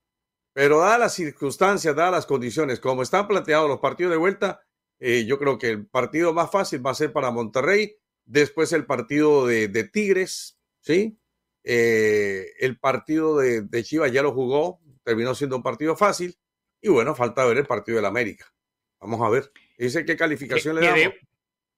[0.54, 4.62] Pero dadas las circunstancias, dadas las condiciones, como están planteados los partidos de vuelta,
[5.00, 8.86] eh, yo creo que el partido más fácil va a ser para Monterrey, después el
[8.86, 11.20] partido de, de Tigres, ¿sí?
[11.64, 16.38] Eh, el partido de, Chivas ya lo jugó, terminó siendo un partido fácil.
[16.82, 18.46] Y bueno, falta ver el partido del América.
[19.00, 19.52] Vamos a ver.
[19.78, 21.16] Dice qué calificación le damos.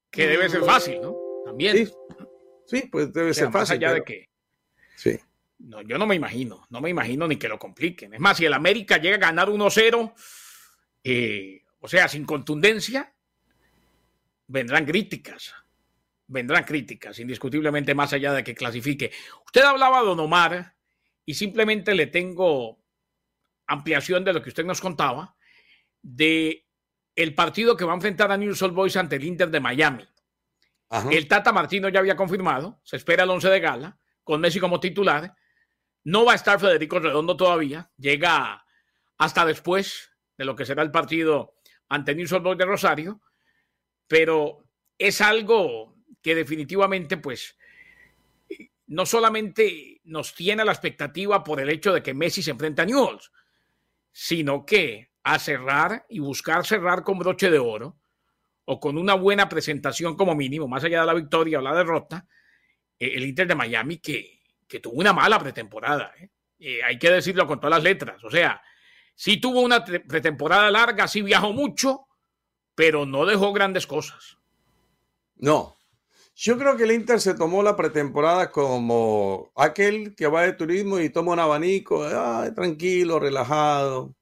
[0.09, 1.15] que debe ser fácil, ¿no?
[1.45, 1.89] También.
[2.65, 3.75] Sí, pues debe ser fácil.
[3.75, 4.29] allá de que.
[4.95, 5.19] Sí.
[5.59, 8.13] No, yo no me imagino, no me imagino ni que lo compliquen.
[8.13, 10.13] Es más, si el América llega a ganar 1-0,
[11.03, 13.13] eh, o sea, sin contundencia,
[14.47, 15.53] vendrán críticas
[16.31, 19.11] vendrán críticas, indiscutiblemente más allá de que clasifique.
[19.45, 20.75] Usted hablaba de Don Omar
[21.25, 22.79] y simplemente le tengo
[23.67, 25.35] ampliación de lo que usted nos contaba
[26.01, 26.65] de
[27.15, 30.07] el partido que va a enfrentar a News Old Boys ante el Inter de Miami.
[31.09, 34.79] El Tata Martino ya había confirmado, se espera el 11 de gala, con Messi como
[34.79, 35.35] titular.
[36.03, 38.65] No va a estar Federico Redondo todavía, llega
[39.17, 41.55] hasta después de lo que será el partido
[41.87, 43.21] ante News Old Boys de Rosario,
[44.07, 44.65] pero
[44.97, 47.57] es algo que definitivamente, pues,
[48.87, 52.85] no solamente nos tiene la expectativa por el hecho de que Messi se enfrenta a
[52.85, 53.31] Newell's,
[54.11, 57.97] sino que a cerrar y buscar cerrar con broche de oro
[58.65, 62.27] o con una buena presentación como mínimo, más allá de la victoria o la derrota,
[62.99, 66.13] eh, el Inter de Miami que, que tuvo una mala pretemporada.
[66.19, 66.29] ¿eh?
[66.59, 68.23] Eh, hay que decirlo con todas las letras.
[68.23, 68.61] O sea,
[69.15, 72.07] sí tuvo una pretemporada larga, sí viajó mucho,
[72.75, 74.37] pero no dejó grandes cosas.
[75.35, 75.77] No,
[76.43, 80.99] yo creo que el Inter se tomó la pretemporada como aquel que va de turismo
[80.99, 82.03] y toma un abanico,
[82.55, 84.15] tranquilo, relajado,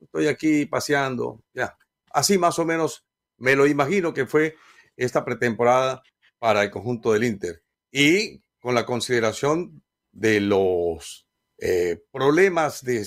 [0.00, 1.76] estoy aquí paseando, ya.
[2.12, 3.04] Así más o menos
[3.36, 4.54] me lo imagino que fue
[4.96, 6.04] esta pretemporada
[6.38, 7.64] para el conjunto del Inter.
[7.90, 11.26] Y con la consideración de los
[11.58, 13.04] eh, problemas, de,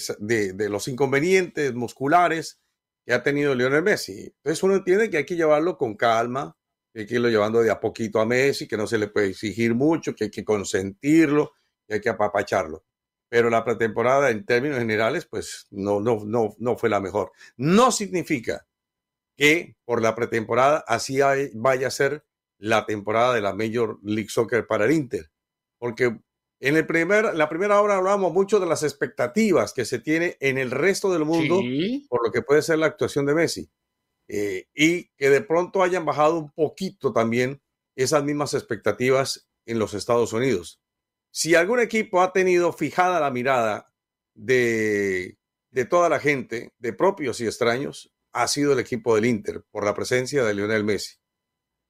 [0.53, 2.59] de, los inconvenientes musculares
[3.05, 4.33] que ha tenido Lionel Messi.
[4.35, 6.57] Entonces uno entiende que hay que llevarlo con calma,
[6.93, 9.75] hay que irlo llevando de a poquito a Messi, que no se le puede exigir
[9.75, 11.53] mucho, que hay que consentirlo,
[11.87, 12.83] que hay que apapacharlo.
[13.29, 17.31] Pero la pretemporada en términos generales, pues no, no, no, no fue la mejor.
[17.57, 18.67] No significa
[19.37, 21.19] que por la pretemporada así
[21.53, 22.25] vaya a ser
[22.57, 25.31] la temporada de la Major League Soccer para el Inter.
[25.77, 26.19] Porque
[26.59, 30.57] en el primer, la primera hora hablamos mucho de las expectativas que se tiene en
[30.57, 31.61] el resto del mundo
[32.09, 33.69] por lo que puede ser la actuación de Messi.
[34.31, 37.61] Eh, y que de pronto hayan bajado un poquito también
[37.95, 40.81] esas mismas expectativas en los Estados Unidos.
[41.31, 43.91] Si algún equipo ha tenido fijada la mirada
[44.35, 45.37] de,
[45.71, 49.83] de toda la gente, de propios y extraños, ha sido el equipo del Inter por
[49.83, 51.15] la presencia de Lionel Messi.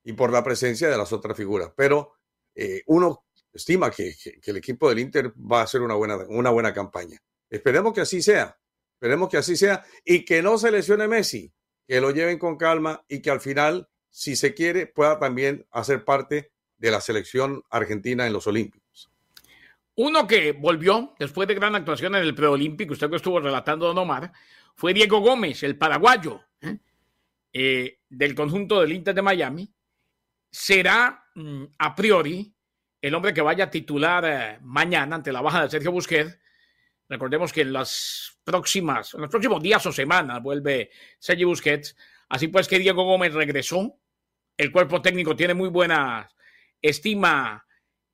[0.01, 1.71] y por la presencia de las otras figuras.
[1.75, 2.13] Pero
[2.55, 6.73] eh, uno estima que, el equipo del Inter va a hacer una buena, una buena
[6.73, 7.19] campaña.
[7.49, 8.57] Esperemos que así sea.
[8.93, 11.53] Esperemos que así sea y que no se lesione Messi,
[11.89, 16.05] que lo lleven con calma y que al final, si se quiere, pueda también hacer
[16.05, 19.09] parte de la selección argentina en los Olímpicos.
[19.95, 23.97] Uno que volvió después de gran actuación en el preolímpico, usted que estuvo relatando, Don
[23.97, 24.31] Omar,
[24.75, 26.77] fue Diego Gómez, el paraguayo ¿eh?
[27.51, 29.73] Eh, del conjunto del Inter de Miami.
[30.51, 32.53] Será mm, a priori
[33.01, 36.37] el hombre que vaya a titular eh, mañana ante la baja de Sergio Busquets.
[37.09, 41.95] Recordemos que en las próximas, en los próximos días o semanas vuelve Sergio Busquets.
[42.29, 43.99] Así pues que Diego Gómez regresó.
[44.55, 46.29] El cuerpo técnico tiene muy buena
[46.81, 47.65] estima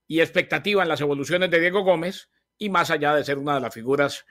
[0.07, 3.61] y expectativa en las evoluciones de Diego Gómez y más allá de ser una de
[3.61, 4.25] las figuras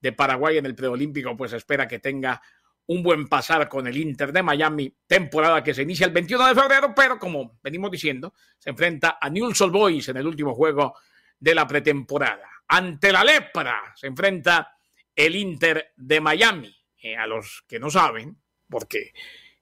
[0.00, 2.42] de Paraguay en el preolímpico, pues espera que tenga
[2.86, 6.54] un buen pasar con el Inter de Miami, temporada que se inicia el 21 de
[6.54, 10.94] febrero, pero como venimos diciendo, se enfrenta a Newell's Boys en el último juego
[11.38, 12.57] de la pretemporada.
[12.68, 14.76] Ante la lepra se enfrenta
[15.14, 16.78] el Inter de Miami.
[17.00, 18.36] Eh, a los que no saben,
[18.68, 19.12] porque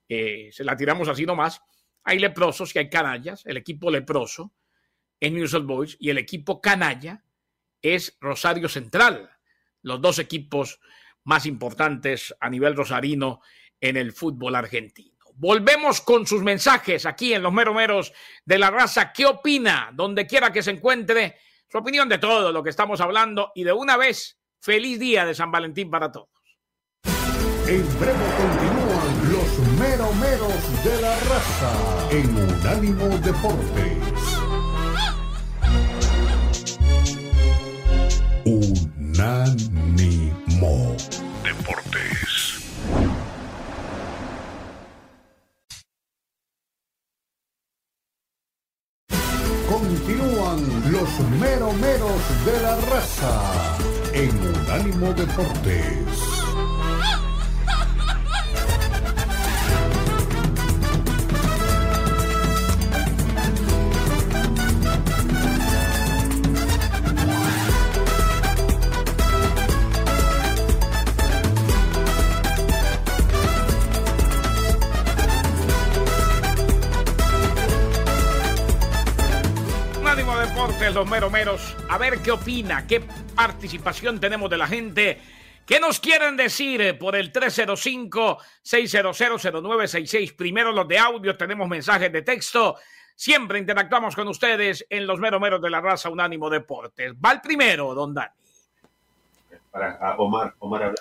[0.09, 1.61] eh, se la tiramos así nomás,
[2.03, 3.45] hay leprosos y hay canallas.
[3.45, 4.55] El equipo leproso
[5.21, 7.25] es Old Boys y el equipo canalla
[7.83, 9.31] es Rosario Central.
[9.83, 10.81] Los dos equipos
[11.25, 13.43] más importantes a nivel rosarino
[13.81, 15.17] en el fútbol argentino.
[15.35, 18.15] Volvemos con sus mensajes aquí en los meromeros
[18.47, 19.13] de la raza.
[19.13, 19.91] ¿Qué opina?
[19.93, 21.37] Donde quiera que se encuentre,
[21.69, 25.35] su opinión de todo lo que estamos hablando y de una vez, feliz día de
[25.35, 26.29] San Valentín para todos.
[27.67, 31.73] En breve continúan los meromeros de la raza
[32.11, 33.99] en Unánimo Deportes.
[38.45, 39.77] Unánimo
[51.01, 53.77] los meromeros de la raza
[54.15, 56.36] en Unánimo Deportes.
[80.97, 83.03] Los meromeros, a ver qué opina, qué
[83.35, 85.21] participación tenemos de la gente.
[85.67, 90.35] ¿Qué nos quieren decir por el 305-600-0966?
[90.35, 92.77] Primero los de audio, tenemos mensajes de texto.
[93.15, 97.13] Siempre interactuamos con ustedes en los meromeros de la raza Unánimo Deportes.
[97.13, 98.33] Va el primero, don Dani.
[99.71, 100.95] Para Omar, Omar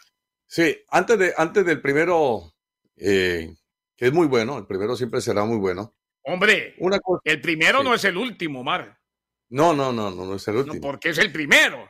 [0.46, 2.52] Sí, antes, de, antes del primero,
[2.98, 3.56] eh,
[3.96, 5.94] que es muy bueno, el primero siempre será muy bueno.
[6.24, 9.05] Hombre, Una el primero no es el último, Omar.
[9.50, 10.82] No, no, no, no, no es el último.
[10.82, 11.90] porque es el primero.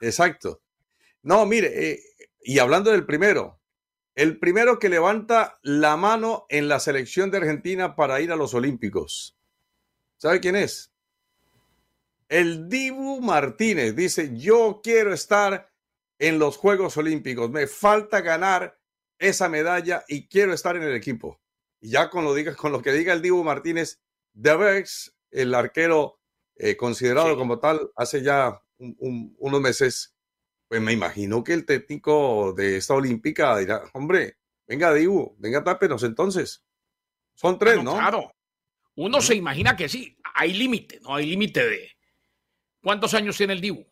[0.00, 0.62] Exacto.
[1.22, 2.00] No, mire, eh,
[2.42, 3.60] y hablando del primero,
[4.14, 8.54] el primero que levanta la mano en la selección de Argentina para ir a los
[8.54, 9.36] Olímpicos.
[10.16, 10.92] ¿Sabe quién es?
[12.28, 15.70] El Dibu Martínez dice, yo quiero estar
[16.18, 18.80] en los Juegos Olímpicos, me falta ganar
[19.18, 21.40] esa medalla y quiero estar en el equipo.
[21.80, 24.00] Y ya con lo, diga, con lo que diga el Dibu Martínez,
[24.32, 26.20] Debex, el arquero
[26.56, 30.16] eh, considerado como tal hace ya unos meses,
[30.68, 36.02] pues me imagino que el técnico de esta olímpica dirá, hombre, venga Dibu, venga tápenos
[36.02, 36.64] entonces.
[37.34, 37.94] Son tres, ¿no?
[37.94, 38.32] Claro.
[38.94, 41.14] Uno se imagina que sí, hay límite, ¿no?
[41.14, 41.90] Hay límite de...
[42.82, 43.84] ¿Cuántos años tiene el Dibu?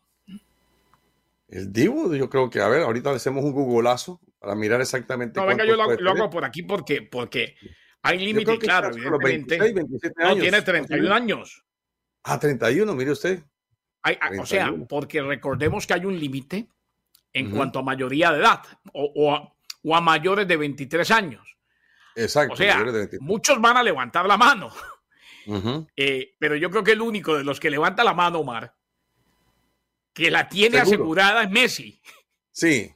[1.47, 5.39] El Dibu, yo creo que, a ver, ahorita le hacemos un googleazo para mirar exactamente.
[5.39, 7.55] No, venga, yo lo, hago por aquí porque, porque
[8.01, 10.11] hay límite, claro, evidentemente.
[10.17, 11.64] no, tiene 31 años.
[12.27, 13.43] Ah, 31, mire usted.
[14.01, 16.67] Hay, O sea, porque recordemos que hay un límite
[17.31, 18.61] en cuanto a mayoría de edad
[18.93, 21.47] o, a, mayores de 23 años.
[22.15, 22.53] Exacto.
[22.53, 22.83] O sea,
[23.19, 24.71] muchos van a levantar la mano.
[25.95, 28.75] Eh, pero yo creo que el único de los que levanta la mano, Omar,
[30.11, 32.01] que la tiene asegurada es Messi.
[32.51, 32.91] Sí,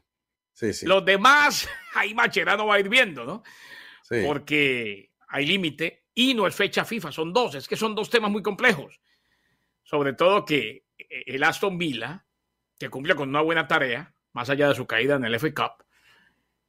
[0.51, 0.87] sí, sí.
[0.87, 3.43] Los demás, ahí Macherano va a ir viendo, ¿no?
[4.01, 4.23] Sí.
[4.25, 8.31] Porque hay límite y no es fecha FIFA, son dos, es que son dos temas
[8.31, 8.99] muy complejos
[9.89, 12.23] sobre todo que eh, el Aston Villa,
[12.77, 15.83] que cumple con una buena tarea, más allá de su caída en el FA Cup,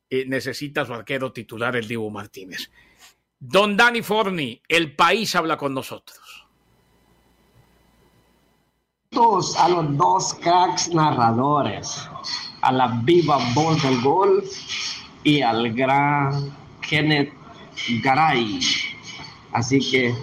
[0.09, 2.71] eh, necesita su arquero titular, el Dibu Martínez.
[3.39, 6.47] Don Dani Forni, el país habla con nosotros.
[9.59, 12.09] A los dos cracks narradores,
[12.63, 14.45] a la viva voz del gol
[15.25, 17.35] y al gran Kenneth
[18.03, 18.61] Garay
[19.53, 20.15] Así que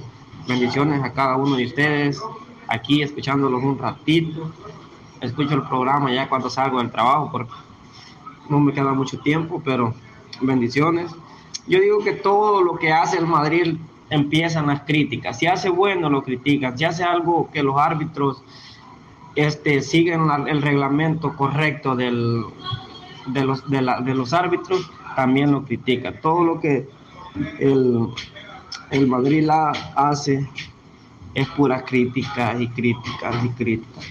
[0.48, 2.20] bendiciones a cada uno de ustedes,
[2.68, 4.52] aquí escuchándolos un ratito.
[5.22, 7.54] Escucho el programa ya cuando salgo del trabajo porque
[8.50, 9.94] no me queda mucho tiempo, pero
[10.42, 11.12] bendiciones.
[11.68, 13.78] Yo digo que todo lo que hace el Madrid
[14.10, 15.40] empiezan las críticas.
[15.40, 16.78] Si hace bueno, lo critican.
[16.78, 18.44] Si hace algo que los árbitros
[19.36, 22.44] este, siguen el reglamento correcto del,
[23.28, 26.20] de, los, de, la, de los árbitros, también lo critica.
[26.22, 26.88] Todo lo que
[27.60, 28.08] el,
[28.92, 30.48] el Madrid la hace
[31.38, 34.06] es pura crítica y críticas y críticas.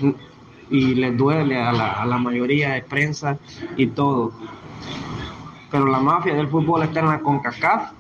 [0.70, 3.36] Y le duele a la, a la mayoría de prensa
[3.76, 4.32] y todo.
[5.72, 7.90] Pero la mafia del fútbol está en la CONCACAF.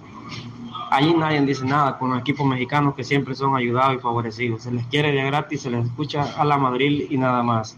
[0.92, 4.62] Allí nadie dice nada con los equipos mexicanos que siempre son ayudados y favorecidos.
[4.62, 7.76] Se les quiere de gratis, se les escucha a la Madrid y nada más.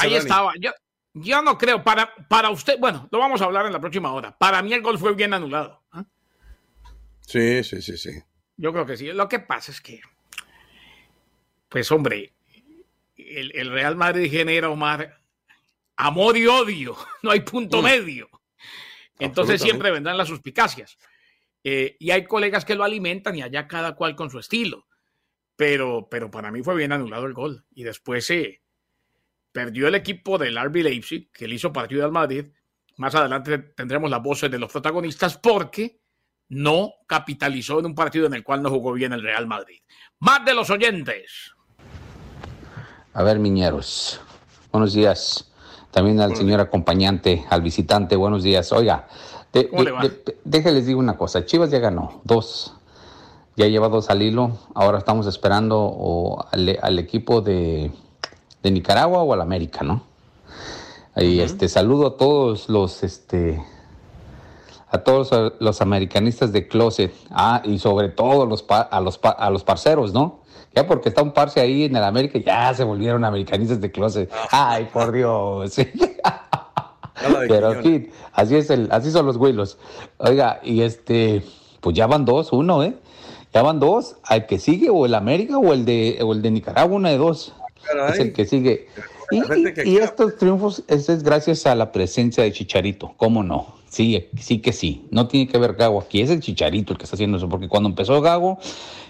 [0.00, 0.52] Ahí estaba.
[0.60, 0.72] Yo,
[1.14, 4.36] yo no creo, para, para usted, bueno, lo vamos a hablar en la próxima hora.
[4.36, 5.80] Para mí el gol fue bien anulado.
[5.92, 6.02] ¿ah?
[7.20, 8.10] Sí, sí, sí, sí.
[8.60, 9.06] Yo creo que sí.
[9.06, 10.02] Lo que pasa es que,
[11.70, 12.34] pues hombre,
[13.16, 15.18] el, el Real Madrid genera, Omar,
[15.96, 16.94] amor y odio.
[17.22, 17.84] No hay punto mm.
[17.84, 18.28] medio.
[19.18, 20.98] Entonces siempre vendrán las suspicacias.
[21.64, 24.86] Eh, y hay colegas que lo alimentan y allá cada cual con su estilo.
[25.56, 27.64] Pero, pero para mí fue bien anulado el gol.
[27.74, 28.40] Y después se...
[28.40, 28.62] Eh,
[29.52, 32.46] perdió el equipo del RB Leipzig, que le hizo partido al Madrid.
[32.98, 35.99] Más adelante tendremos las voces de los protagonistas porque
[36.50, 39.80] no capitalizó en un partido en el cual no jugó bien el Real Madrid.
[40.18, 41.52] Más de los oyentes.
[43.14, 44.20] A ver, Miñeros.
[44.70, 45.50] Buenos días.
[45.90, 48.16] También al señor acompañante, al visitante.
[48.16, 48.70] Buenos días.
[48.72, 49.08] Oiga,
[50.44, 51.46] déjenles digo una cosa.
[51.46, 52.20] Chivas ya ganó.
[52.24, 52.74] Dos.
[53.56, 54.58] Ya lleva dos al hilo.
[54.74, 57.90] Ahora estamos esperando al equipo de
[58.62, 60.02] de Nicaragua o al América, ¿no?
[61.16, 63.62] Y este saludo a todos los este
[64.90, 69.64] a todos los americanistas de closet, ah, y sobre todo los a los a los
[69.64, 70.40] parceros, ¿no?
[70.74, 74.30] Ya porque está un parce ahí en el América, ya se volvieron americanistas de closet.
[74.50, 75.76] Ay, por Dios.
[77.48, 79.78] Pero aquí, así es el, así son los güilos.
[80.18, 81.42] Oiga, y este,
[81.80, 82.94] pues ya van dos, uno, ¿eh?
[83.52, 86.50] Ya van dos, al que sigue, o el América o el de, o el de
[86.52, 87.52] Nicaragua, una de dos
[88.12, 88.88] es el que sigue.
[89.84, 93.79] Y, estos triunfos es, gracias a la presencia de Chicharito, ¿cómo no?
[93.90, 95.04] Sí, sí que sí.
[95.10, 97.68] No tiene que ver Gago aquí, es el Chicharito el que está haciendo eso, porque
[97.68, 98.58] cuando empezó Gago,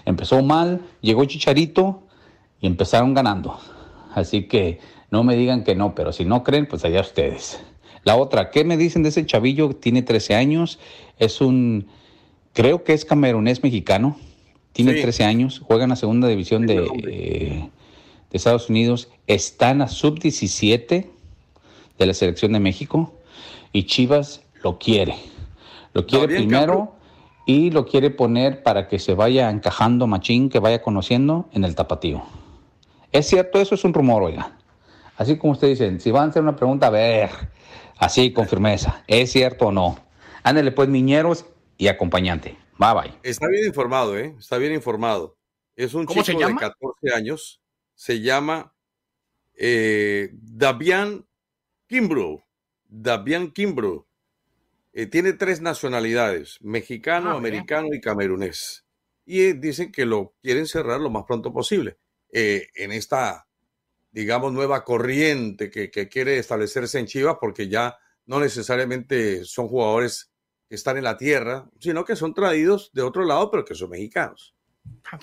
[0.03, 2.01] empezó mal, llegó Chicharito
[2.59, 3.57] y empezaron ganando.
[4.13, 4.79] Así que
[5.09, 7.61] no me digan que no, pero si no creen, pues allá ustedes.
[8.03, 9.69] La otra, ¿qué me dicen de ese chavillo?
[9.69, 10.79] Tiene 13 años,
[11.17, 11.87] es un,
[12.51, 14.17] creo que es camerunés mexicano,
[14.73, 17.69] tiene 13 años, juega en la segunda división de
[18.31, 21.07] de Estados Unidos están a sub-17
[21.99, 23.13] de la selección de México
[23.73, 25.15] y Chivas lo quiere.
[25.93, 26.95] Lo quiere primero
[27.45, 31.75] y lo quiere poner para que se vaya encajando machín, que vaya conociendo en el
[31.75, 32.23] tapatío.
[33.11, 33.59] ¿Es cierto?
[33.59, 34.57] Eso es un rumor, oiga.
[35.17, 37.29] Así como ustedes dicen, si van a hacer una pregunta, a ver,
[37.97, 39.97] así con firmeza, ¿es cierto o no?
[40.43, 41.45] Ándale pues, niñeros
[41.77, 42.57] y acompañante.
[42.77, 43.13] Bye bye.
[43.21, 44.33] Está bien informado, ¿eh?
[44.39, 45.37] Está bien informado.
[45.75, 47.61] Es un chico de 14 años
[48.01, 48.73] se llama
[49.53, 51.27] eh, Davian
[51.87, 52.41] Kimbrough.
[52.87, 54.07] Davian Kimbrough.
[54.93, 58.85] Eh, tiene tres nacionalidades, mexicano, ah, americano y camerunés.
[59.25, 61.97] Y eh, dicen que lo quieren cerrar lo más pronto posible.
[62.33, 63.47] en esta,
[64.11, 70.31] digamos, nueva corriente que, que, quiere establecerse en Chivas, porque ya no necesariamente son jugadores
[70.69, 73.89] que están en la tierra, sino que son traídos de otro lado, pero que son
[73.89, 74.55] mexicanos.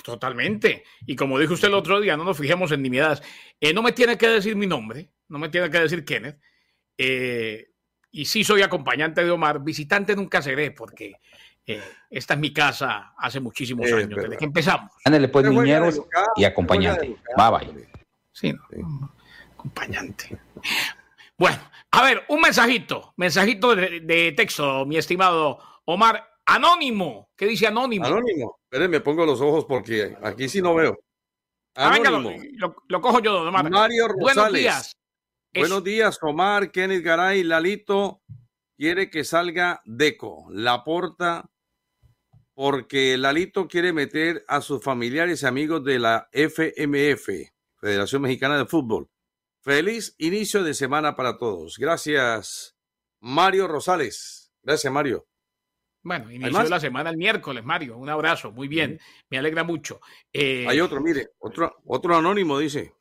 [0.05, 0.85] Totalmente.
[1.07, 3.23] Y como dijo usted el otro día, no nos fijemos en nimiedades.
[3.61, 6.39] Eh, no me tiene que decir mi nombre, no me tiene que decir Kenneth.
[6.97, 7.69] Eh,
[8.19, 9.63] y sí soy acompañante de Omar.
[9.63, 11.21] Visitante nunca seré porque
[11.65, 14.91] eh, esta es mi casa hace muchísimos años, desde que empezamos.
[15.05, 16.03] Ándale, pues, niñeros
[16.35, 17.17] y acompañante.
[17.37, 17.89] Bye bye.
[18.33, 18.53] Sí,
[19.53, 20.37] acompañante.
[21.37, 21.59] Bueno,
[21.93, 26.25] a ver, un mensajito, mensajito de texto, mi estimado Omar.
[26.45, 28.07] Anónimo, ¿qué dice Anónimo?
[28.07, 30.99] Anónimo, me pongo los ojos porque aquí sí no veo.
[31.77, 32.33] Ah, Anónimo.
[32.89, 33.71] lo, cojo yo, Omar.
[33.71, 34.35] Mario Rosales.
[34.35, 34.98] Buenos días.
[35.55, 38.23] Buenos días, Omar, Kenneth Garay, Lalito.
[38.77, 41.51] Quiere que salga Deco, la porta,
[42.55, 47.29] porque Lalito quiere meter a sus familiares y amigos de la FMF,
[47.77, 49.09] Federación Mexicana de Fútbol.
[49.63, 51.77] Feliz inicio de semana para todos.
[51.79, 52.77] Gracias,
[53.21, 54.53] Mario Rosales.
[54.63, 55.27] Gracias, Mario.
[56.03, 57.97] Bueno, inició la semana el miércoles, Mario.
[57.97, 59.01] Un abrazo, muy bien.
[59.29, 60.01] Me alegra mucho.
[60.33, 62.95] Eh, Hay otro, mire, otro, otro anónimo dice.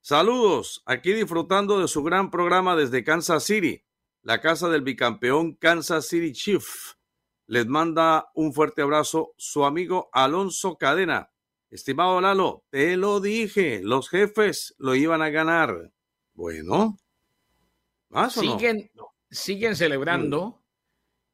[0.00, 3.84] Saludos, aquí disfrutando de su gran programa desde Kansas City,
[4.22, 6.64] la casa del bicampeón Kansas City Chief.
[7.46, 11.30] les manda un fuerte abrazo su amigo Alonso Cadena.
[11.70, 15.92] Estimado Lalo, te lo dije, los jefes lo iban a ganar.
[16.34, 16.98] Bueno,
[18.08, 18.90] ¿más o siguen,
[19.30, 20.62] siguen celebrando,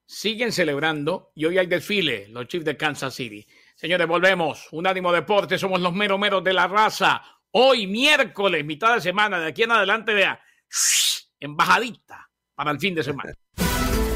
[0.07, 3.47] siguen celebrando y hoy hay desfile, los Chiefs de Kansas City.
[3.77, 4.69] Señores, volvemos.
[4.73, 7.23] Un ánimo deporte, somos los meros meros de la raza.
[7.57, 10.41] Hoy, miércoles, mitad de semana, de aquí en adelante, vea,
[11.39, 13.33] embajadita para el fin de semana.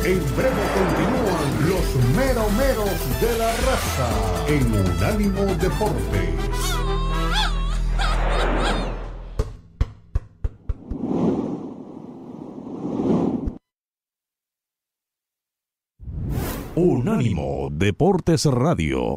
[0.04, 6.34] En breve continúan los meromeros de la raza en Unánimo Deportes.
[16.76, 19.16] Unánimo Deportes Radio.